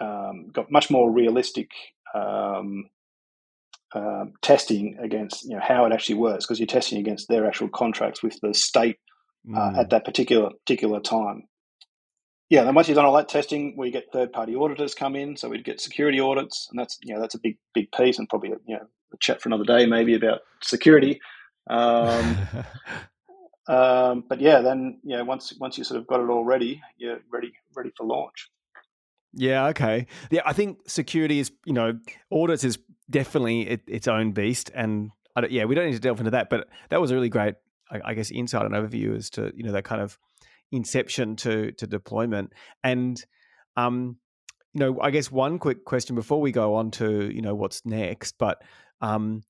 um, 0.00 0.48
got 0.52 0.70
much 0.70 0.90
more 0.90 1.10
realistic 1.10 1.70
um, 2.14 2.84
uh, 3.94 4.26
testing 4.42 4.98
against 5.02 5.44
you 5.44 5.54
know 5.56 5.62
how 5.66 5.86
it 5.86 5.92
actually 5.92 6.16
works 6.16 6.44
because 6.44 6.60
you're 6.60 6.66
testing 6.66 6.98
against 6.98 7.28
their 7.28 7.46
actual 7.46 7.68
contracts 7.68 8.22
with 8.22 8.38
the 8.42 8.52
state 8.52 8.98
uh, 9.54 9.58
mm. 9.58 9.78
at 9.78 9.90
that 9.90 10.04
particular 10.04 10.50
particular 10.50 11.00
time. 11.00 11.44
Yeah, 12.48 12.62
then 12.62 12.74
once 12.74 12.86
you've 12.86 12.94
done 12.94 13.04
all 13.04 13.16
that 13.16 13.28
testing, 13.28 13.74
we 13.76 13.90
get 13.90 14.12
third 14.12 14.32
party 14.32 14.54
auditors 14.54 14.94
come 14.94 15.16
in, 15.16 15.36
so 15.36 15.48
we'd 15.48 15.64
get 15.64 15.80
security 15.80 16.20
audits, 16.20 16.68
and 16.70 16.78
that's 16.78 16.98
you 17.02 17.14
know 17.14 17.20
that's 17.20 17.34
a 17.34 17.40
big 17.40 17.58
big 17.74 17.90
piece, 17.92 18.18
and 18.18 18.28
probably 18.28 18.50
you 18.66 18.76
know 18.76 18.86
a 19.12 19.16
chat 19.18 19.42
for 19.42 19.48
another 19.48 19.64
day 19.64 19.86
maybe 19.86 20.14
about 20.14 20.40
security. 20.62 21.20
Um, 21.68 22.36
um, 23.68 24.24
but 24.28 24.40
yeah, 24.40 24.60
then 24.60 25.00
you 25.02 25.16
know 25.16 25.24
once 25.24 25.52
once 25.58 25.76
you 25.76 25.84
sort 25.84 26.00
of 26.00 26.06
got 26.06 26.20
it 26.20 26.30
all 26.30 26.44
ready, 26.44 26.80
you're 26.96 27.18
ready 27.32 27.52
ready 27.74 27.90
for 27.96 28.06
launch. 28.06 28.50
Yeah. 29.32 29.66
Okay. 29.66 30.06
Yeah, 30.30 30.42
I 30.46 30.52
think 30.52 30.88
security 30.88 31.40
is 31.40 31.52
you 31.64 31.72
know 31.72 31.98
audits 32.30 32.64
is 32.64 32.78
definitely 33.10 33.68
it, 33.68 33.82
its 33.86 34.08
own 34.08 34.32
beast, 34.32 34.70
and 34.74 35.10
yeah, 35.50 35.64
we 35.64 35.74
don't 35.74 35.86
need 35.86 35.92
to 35.92 36.00
delve 36.00 36.20
into 36.20 36.30
that. 36.30 36.48
But 36.48 36.68
that 36.90 37.00
was 37.00 37.10
a 37.10 37.14
really 37.14 37.28
great, 37.28 37.54
I, 37.90 38.14
guess, 38.14 38.30
insight 38.30 38.64
and 38.66 38.74
overview 38.74 39.16
as 39.16 39.30
to 39.30 39.52
you 39.54 39.64
know 39.64 39.72
that 39.72 39.84
kind 39.84 40.02
of 40.02 40.18
inception 40.72 41.36
to 41.36 41.72
to 41.72 41.86
deployment. 41.86 42.52
And 42.82 43.24
um 43.76 44.16
you 44.72 44.80
know 44.80 44.98
i 45.00 45.10
guess 45.10 45.30
one 45.30 45.58
quick 45.58 45.84
question 45.84 46.14
before 46.16 46.40
we 46.40 46.50
go 46.50 46.74
on 46.74 46.90
to 46.90 47.30
you 47.30 47.42
know 47.42 47.54
what's 47.54 47.84
next 47.84 48.36
but 48.38 48.62
um 49.02 49.42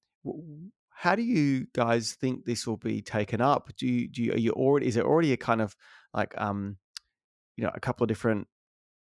how 0.98 1.14
do 1.14 1.22
you 1.22 1.66
guys 1.74 2.14
think 2.14 2.46
this 2.46 2.66
will 2.66 2.78
be 2.78 3.02
taken 3.02 3.42
up? 3.42 3.68
Do 3.76 3.86
you 3.86 4.08
do 4.08 4.22
you, 4.22 4.32
are 4.32 4.38
you 4.38 4.52
already 4.52 4.86
is 4.86 4.94
there 4.94 5.04
already 5.04 5.32
a 5.34 5.36
kind 5.36 5.60
of 5.60 5.76
like 6.14 6.32
um 6.38 6.78
you 7.56 7.64
know 7.64 7.70
a 7.74 7.80
couple 7.80 8.04
of 8.04 8.08
different 8.08 8.48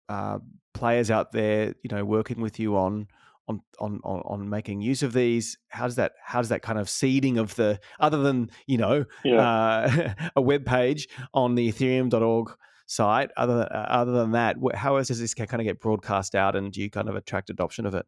uh 0.09 0.39
players 0.73 1.09
out 1.09 1.31
there 1.31 1.73
you 1.83 1.89
know 1.89 2.03
working 2.03 2.41
with 2.41 2.59
you 2.59 2.75
on 2.75 3.07
on, 3.47 3.61
on 3.79 4.01
on 4.03 4.49
making 4.49 4.81
use 4.81 5.03
of 5.03 5.13
these 5.13 5.57
how 5.69 5.85
does 5.85 5.95
that 5.95 6.13
how 6.23 6.39
does 6.39 6.49
that 6.49 6.61
kind 6.61 6.79
of 6.79 6.89
seeding 6.89 7.37
of 7.37 7.55
the 7.55 7.79
other 7.99 8.17
than 8.17 8.49
you 8.67 8.77
know 8.77 9.05
yeah. 9.23 9.35
uh, 9.35 10.13
a 10.35 10.41
web 10.41 10.65
page 10.65 11.07
on 11.33 11.55
the 11.55 11.71
ethereum.org 11.71 12.51
site 12.87 13.29
other 13.37 13.67
uh, 13.71 13.77
other 13.77 14.11
than 14.11 14.31
that 14.31 14.57
how 14.73 14.97
else 14.97 15.07
does 15.07 15.19
this 15.19 15.33
kind 15.33 15.53
of 15.53 15.63
get 15.63 15.79
broadcast 15.79 16.35
out 16.35 16.55
and 16.55 16.71
do 16.71 16.81
you 16.81 16.89
kind 16.89 17.09
of 17.09 17.15
attract 17.15 17.49
adoption 17.49 17.85
of 17.85 17.93
it 17.93 18.05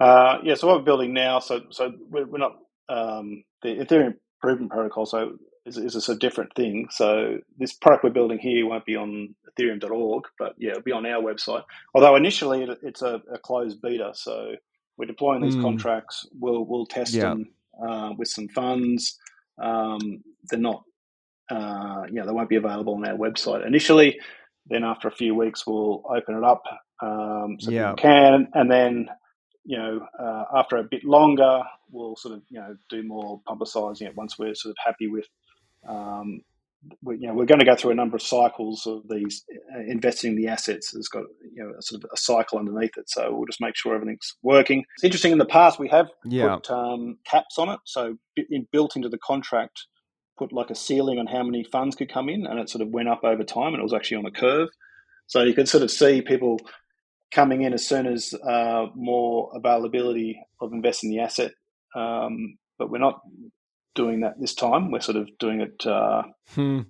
uh, 0.00 0.38
yeah 0.42 0.54
so 0.54 0.66
what 0.66 0.78
we're 0.78 0.84
building 0.84 1.12
now 1.12 1.38
so 1.38 1.62
so 1.70 1.92
we're, 2.08 2.26
we're 2.26 2.38
not 2.38 2.56
um, 2.88 3.42
the 3.62 3.76
ethereum 3.76 4.14
improvement 4.40 4.70
protocol 4.70 5.06
so 5.06 5.32
is, 5.76 5.94
is 5.94 6.08
a 6.08 6.16
different 6.16 6.54
thing 6.54 6.88
so 6.90 7.38
this 7.58 7.72
product 7.72 8.04
we're 8.04 8.10
building 8.10 8.38
here 8.38 8.66
won't 8.66 8.86
be 8.86 8.96
on 8.96 9.34
ethereum.org, 9.58 10.24
but 10.38 10.54
yeah, 10.58 10.70
it'll 10.70 10.82
be 10.82 10.92
on 10.92 11.06
our 11.06 11.22
website. 11.22 11.64
Although 11.94 12.16
initially 12.16 12.66
it's 12.82 13.02
a, 13.02 13.20
a 13.32 13.38
closed 13.38 13.80
beta, 13.80 14.12
so 14.14 14.54
we're 14.96 15.06
deploying 15.06 15.42
these 15.42 15.56
mm. 15.56 15.62
contracts. 15.62 16.26
We'll 16.38 16.64
we'll 16.64 16.86
test 16.86 17.14
yeah. 17.14 17.30
them 17.30 17.50
uh, 17.80 18.12
with 18.16 18.28
some 18.28 18.48
funds. 18.48 19.18
Um, 19.60 20.22
they're 20.44 20.60
not, 20.60 20.84
uh, 21.50 22.04
yeah, 22.12 22.24
they 22.24 22.32
won't 22.32 22.48
be 22.48 22.56
available 22.56 22.94
on 22.94 23.06
our 23.06 23.16
website 23.16 23.66
initially. 23.66 24.20
Then 24.66 24.84
after 24.84 25.08
a 25.08 25.12
few 25.12 25.34
weeks, 25.34 25.66
we'll 25.66 26.04
open 26.08 26.36
it 26.36 26.44
up 26.44 26.62
um, 27.02 27.56
so 27.58 27.70
yeah. 27.70 27.92
people 27.92 28.10
can, 28.10 28.48
and 28.54 28.70
then 28.70 29.08
you 29.64 29.76
know, 29.76 30.06
uh, 30.18 30.44
after 30.56 30.76
a 30.76 30.84
bit 30.84 31.04
longer, 31.04 31.62
we'll 31.90 32.16
sort 32.16 32.34
of 32.34 32.42
you 32.48 32.60
know 32.60 32.76
do 32.88 33.02
more 33.02 33.40
publicising 33.46 34.02
it 34.02 34.16
once 34.16 34.38
we're 34.38 34.54
sort 34.54 34.70
of 34.70 34.76
happy 34.84 35.08
with 35.08 35.26
um, 35.88 36.42
we, 37.02 37.18
you 37.18 37.26
know, 37.26 37.34
we're 37.34 37.44
going 37.44 37.58
to 37.58 37.64
go 37.64 37.74
through 37.74 37.90
a 37.90 37.96
number 37.96 38.16
of 38.16 38.22
cycles 38.22 38.86
of 38.86 39.02
these 39.08 39.44
uh, 39.74 39.80
investing 39.80 40.32
in 40.32 40.36
the 40.36 40.48
assets. 40.48 40.94
It's 40.94 41.08
got 41.08 41.24
you 41.52 41.62
know 41.62 41.72
a 41.78 41.82
sort 41.82 42.02
of 42.02 42.10
a 42.12 42.16
cycle 42.16 42.58
underneath 42.58 42.96
it, 42.96 43.10
so 43.10 43.34
we'll 43.34 43.46
just 43.46 43.60
make 43.60 43.76
sure 43.76 43.94
everything's 43.94 44.36
working. 44.42 44.84
It's 44.96 45.04
interesting. 45.04 45.32
In 45.32 45.38
the 45.38 45.44
past, 45.46 45.78
we 45.78 45.88
have 45.88 46.08
yeah. 46.24 46.56
put 46.56 46.70
um, 46.70 47.18
caps 47.24 47.58
on 47.58 47.68
it, 47.70 47.80
so 47.84 48.16
in, 48.36 48.66
built 48.70 48.96
into 48.96 49.08
the 49.08 49.18
contract, 49.18 49.86
put 50.38 50.52
like 50.52 50.70
a 50.70 50.74
ceiling 50.74 51.18
on 51.18 51.26
how 51.26 51.42
many 51.42 51.64
funds 51.64 51.96
could 51.96 52.12
come 52.12 52.28
in, 52.28 52.46
and 52.46 52.60
it 52.60 52.70
sort 52.70 52.82
of 52.82 52.88
went 52.88 53.08
up 53.08 53.24
over 53.24 53.42
time, 53.42 53.74
and 53.74 53.80
it 53.80 53.82
was 53.82 53.94
actually 53.94 54.18
on 54.18 54.26
a 54.26 54.30
curve. 54.30 54.68
So 55.26 55.42
you 55.42 55.54
could 55.54 55.68
sort 55.68 55.82
of 55.82 55.90
see 55.90 56.22
people 56.22 56.60
coming 57.30 57.62
in 57.62 57.74
as 57.74 57.86
soon 57.86 58.06
as 58.06 58.32
uh, 58.34 58.86
more 58.94 59.50
availability 59.54 60.40
of 60.60 60.72
investing 60.72 61.10
in 61.10 61.18
the 61.18 61.22
asset. 61.22 61.52
Um, 61.94 62.56
but 62.78 62.90
we're 62.90 62.98
not 62.98 63.20
doing 63.94 64.20
that 64.20 64.40
this 64.40 64.54
time. 64.54 64.90
We're 64.90 65.00
sort 65.00 65.16
of 65.16 65.28
doing 65.38 65.60
it, 65.60 65.86
uh, 65.86 66.22
hmm. 66.54 66.80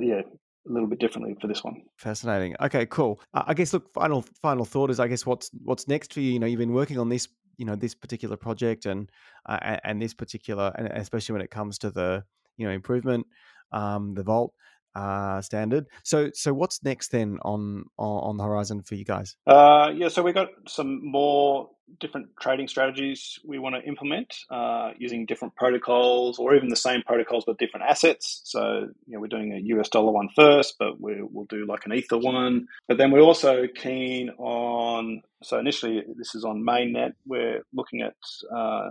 yeah, 0.00 0.22
a 0.68 0.72
little 0.72 0.88
bit 0.88 0.98
differently 0.98 1.36
for 1.40 1.46
this 1.46 1.62
one. 1.62 1.82
Fascinating. 1.96 2.56
Okay, 2.60 2.86
cool. 2.86 3.20
Uh, 3.34 3.44
I 3.46 3.54
guess 3.54 3.72
look, 3.72 3.92
final 3.92 4.24
final 4.42 4.64
thought 4.64 4.90
is, 4.90 5.00
I 5.00 5.08
guess 5.08 5.26
what's 5.26 5.50
what's 5.64 5.88
next 5.88 6.12
for 6.14 6.20
you? 6.20 6.32
You 6.32 6.38
know, 6.38 6.46
you've 6.46 6.58
been 6.58 6.72
working 6.72 6.98
on 6.98 7.08
this, 7.08 7.28
you 7.56 7.64
know, 7.64 7.76
this 7.76 7.94
particular 7.94 8.36
project 8.36 8.86
and 8.86 9.10
uh, 9.46 9.78
and 9.84 10.00
this 10.00 10.14
particular, 10.14 10.72
and 10.76 10.88
especially 10.88 11.34
when 11.34 11.42
it 11.42 11.50
comes 11.50 11.78
to 11.78 11.90
the 11.90 12.24
you 12.56 12.66
know 12.66 12.72
improvement, 12.72 13.26
um, 13.72 14.14
the 14.14 14.22
vault 14.22 14.52
uh, 14.96 15.42
standard. 15.42 15.86
So, 16.02 16.30
so 16.32 16.54
what's 16.54 16.82
next 16.82 17.12
then 17.12 17.38
on 17.42 17.84
on 17.98 18.38
the 18.38 18.44
horizon 18.44 18.82
for 18.82 18.94
you 18.94 19.04
guys? 19.04 19.36
Uh, 19.46 19.92
yeah, 19.94 20.08
so 20.08 20.22
we 20.22 20.32
got 20.32 20.48
some 20.66 21.00
more 21.04 21.68
different 22.00 22.28
trading 22.40 22.66
strategies 22.66 23.38
we 23.44 23.58
want 23.58 23.74
to 23.74 23.82
implement 23.82 24.34
uh, 24.50 24.90
using 24.98 25.24
different 25.26 25.54
protocols, 25.54 26.38
or 26.38 26.54
even 26.54 26.68
the 26.68 26.76
same 26.76 27.02
protocols 27.02 27.44
but 27.46 27.58
different 27.58 27.86
assets. 27.86 28.40
So, 28.44 28.88
you 29.06 29.14
know, 29.14 29.20
we're 29.20 29.28
doing 29.28 29.52
a 29.52 29.76
US 29.76 29.88
dollar 29.88 30.12
one 30.12 30.28
first, 30.34 30.76
but 30.78 31.00
we, 31.00 31.22
will 31.22 31.44
do 31.44 31.66
like 31.66 31.84
an 31.84 31.92
Ether 31.92 32.18
one. 32.18 32.66
But 32.88 32.98
then 32.98 33.10
we're 33.10 33.20
also 33.20 33.66
keen 33.66 34.30
on. 34.30 35.22
So 35.42 35.58
initially, 35.58 36.02
this 36.16 36.34
is 36.34 36.44
on 36.44 36.64
mainnet. 36.64 37.12
We're 37.26 37.62
looking 37.72 38.00
at 38.02 38.14
uh, 38.54 38.88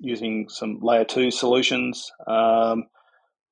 using 0.00 0.48
some 0.48 0.78
layer 0.80 1.04
two 1.04 1.30
solutions. 1.30 2.10
Um, 2.26 2.84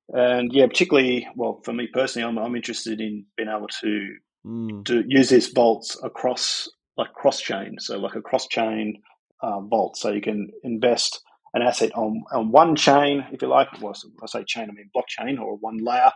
and 0.09 0.53
yeah, 0.53 0.67
particularly, 0.67 1.27
well, 1.35 1.61
for 1.63 1.73
me 1.73 1.87
personally, 1.91 2.27
I'm, 2.27 2.37
I'm 2.37 2.55
interested 2.55 3.01
in 3.01 3.25
being 3.35 3.49
able 3.49 3.67
to 3.81 4.15
mm. 4.45 4.85
to 4.85 5.03
use 5.07 5.29
these 5.29 5.47
vaults 5.47 5.97
across 6.03 6.69
like 6.97 7.13
cross 7.13 7.41
chain, 7.41 7.75
so 7.79 7.97
like 7.97 8.15
a 8.15 8.21
cross 8.21 8.47
chain 8.47 9.01
uh, 9.41 9.59
vault, 9.61 9.97
so 9.97 10.11
you 10.11 10.21
can 10.21 10.49
invest 10.63 11.21
an 11.53 11.61
asset 11.61 11.91
on 11.95 12.23
on 12.31 12.51
one 12.51 12.75
chain, 12.75 13.25
if 13.31 13.41
you 13.41 13.47
like. 13.47 13.67
Well, 13.81 13.95
I 14.21 14.27
say 14.27 14.43
chain, 14.45 14.69
I 14.69 14.73
mean 14.73 14.89
blockchain 14.95 15.39
or 15.39 15.57
one 15.57 15.77
layer. 15.83 16.11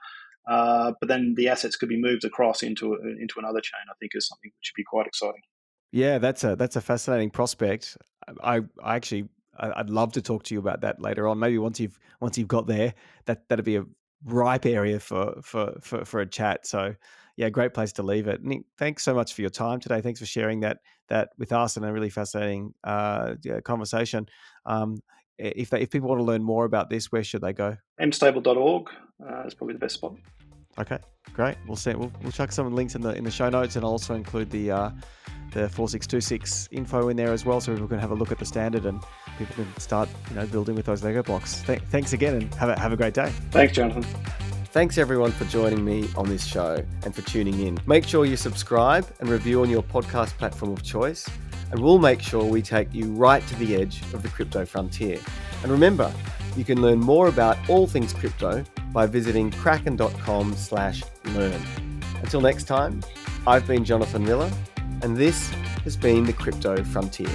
Uh, 0.49 0.93
but 0.99 1.07
then 1.07 1.35
the 1.37 1.47
assets 1.47 1.75
could 1.75 1.89
be 1.89 2.01
moved 2.01 2.23
across 2.23 2.63
into 2.63 2.95
into 3.19 3.35
another 3.39 3.61
chain. 3.61 3.81
I 3.89 3.93
think 3.99 4.11
is 4.15 4.27
something 4.27 4.49
which 4.49 4.67
should 4.67 4.75
be 4.75 4.83
quite 4.83 5.07
exciting. 5.07 5.41
Yeah, 5.91 6.19
that's 6.19 6.43
a 6.43 6.55
that's 6.55 6.75
a 6.75 6.81
fascinating 6.81 7.31
prospect. 7.31 7.97
I 8.43 8.61
I 8.83 8.95
actually 8.95 9.29
I'd 9.59 9.89
love 9.89 10.13
to 10.13 10.21
talk 10.21 10.43
to 10.43 10.53
you 10.53 10.59
about 10.59 10.81
that 10.81 11.01
later 11.01 11.27
on. 11.27 11.39
Maybe 11.39 11.57
once 11.57 11.79
you've 11.79 11.99
once 12.19 12.37
you've 12.37 12.47
got 12.47 12.67
there, 12.67 12.93
that 13.25 13.47
that'd 13.49 13.65
be 13.65 13.77
a 13.77 13.85
ripe 14.25 14.65
area 14.65 14.99
for 14.99 15.35
for 15.41 15.77
for, 15.81 16.05
for 16.05 16.21
a 16.21 16.25
chat. 16.25 16.65
So 16.65 16.95
yeah, 17.35 17.49
great 17.49 17.73
place 17.73 17.93
to 17.93 18.03
leave 18.03 18.27
it. 18.27 18.43
Nick, 18.43 18.63
thanks 18.77 19.03
so 19.03 19.13
much 19.13 19.33
for 19.33 19.41
your 19.41 19.49
time 19.49 19.79
today. 19.79 20.01
Thanks 20.01 20.19
for 20.19 20.25
sharing 20.25 20.59
that 20.61 20.79
that 21.07 21.29
with 21.37 21.51
us 21.51 21.77
and 21.77 21.85
a 21.85 21.91
really 21.91 22.09
fascinating 22.09 22.73
uh, 22.83 23.35
conversation. 23.63 24.27
Um, 24.65 24.97
if 25.37 25.69
they, 25.69 25.81
if 25.81 25.89
people 25.89 26.09
want 26.09 26.19
to 26.19 26.25
learn 26.25 26.43
more 26.43 26.65
about 26.65 26.89
this, 26.89 27.11
where 27.13 27.23
should 27.23 27.41
they 27.41 27.53
go? 27.53 27.77
mstable.org 28.01 28.89
uh, 29.25 29.43
is 29.43 29.53
probably 29.53 29.73
the 29.73 29.79
best 29.79 29.95
spot. 29.95 30.15
Okay, 30.77 30.97
great. 31.33 31.55
We'll 31.65 31.77
see. 31.77 31.93
We'll, 31.93 32.11
we'll 32.21 32.31
chuck 32.31 32.51
some 32.51 32.73
links 32.75 32.95
in 32.95 33.01
the 33.01 33.15
in 33.15 33.23
the 33.23 33.31
show 33.31 33.49
notes, 33.49 33.75
and 33.75 33.85
I'll 33.85 33.91
also 33.91 34.15
include 34.15 34.49
the 34.51 34.71
uh, 34.71 34.91
the 35.51 35.69
4626 35.69 36.69
info 36.71 37.09
in 37.09 37.17
there 37.17 37.33
as 37.33 37.45
well, 37.45 37.59
so 37.61 37.73
people 37.73 37.87
can 37.87 37.99
have 37.99 38.11
a 38.11 38.15
look 38.15 38.31
at 38.31 38.39
the 38.39 38.45
standard 38.45 38.85
and 38.85 39.01
people 39.37 39.55
can 39.55 39.77
start 39.77 40.09
you 40.29 40.35
know 40.35 40.45
building 40.47 40.75
with 40.75 40.85
those 40.85 41.03
Lego 41.03 41.23
blocks. 41.23 41.61
Th- 41.63 41.81
thanks 41.89 42.13
again, 42.13 42.35
and 42.35 42.53
have 42.55 42.69
a 42.69 42.79
have 42.79 42.93
a 42.93 42.97
great 42.97 43.13
day. 43.13 43.31
Thanks, 43.51 43.73
Jonathan. 43.73 44.03
Thanks 44.71 44.99
everyone 44.99 45.31
for 45.31 45.45
joining 45.45 45.83
me 45.83 46.07
on 46.15 46.29
this 46.29 46.45
show 46.45 46.77
and 47.03 47.15
for 47.15 47.23
tuning 47.23 47.59
in. 47.59 47.79
Make 47.87 48.03
sure 48.05 48.25
you 48.25 48.37
subscribe 48.37 49.07
and 49.19 49.27
review 49.27 49.63
on 49.63 49.69
your 49.69 49.81
podcast 49.81 50.37
platform 50.37 50.71
of 50.71 50.83
choice, 50.83 51.27
and 51.71 51.81
we'll 51.81 51.97
make 51.97 52.21
sure 52.21 52.43
we 52.43 52.61
take 52.61 52.93
you 52.93 53.11
right 53.13 53.45
to 53.47 53.55
the 53.55 53.75
edge 53.75 54.01
of 54.13 54.21
the 54.21 54.29
crypto 54.29 54.65
frontier. 54.65 55.19
And 55.63 55.71
remember, 55.71 56.13
you 56.55 56.63
can 56.63 56.81
learn 56.81 56.99
more 56.99 57.27
about 57.27 57.57
all 57.67 57.87
things 57.87 58.13
crypto 58.13 58.63
by 58.91 59.05
visiting 59.05 59.49
kraken.com 59.51 60.53
slash 60.53 61.03
learn. 61.25 61.61
Until 62.21 62.41
next 62.41 62.65
time, 62.65 63.01
I've 63.47 63.65
been 63.65 63.83
Jonathan 63.83 64.23
Miller, 64.23 64.51
and 65.01 65.17
this 65.17 65.49
has 65.83 65.95
been 65.95 66.25
the 66.25 66.33
Crypto 66.33 66.83
Frontier. 66.83 67.29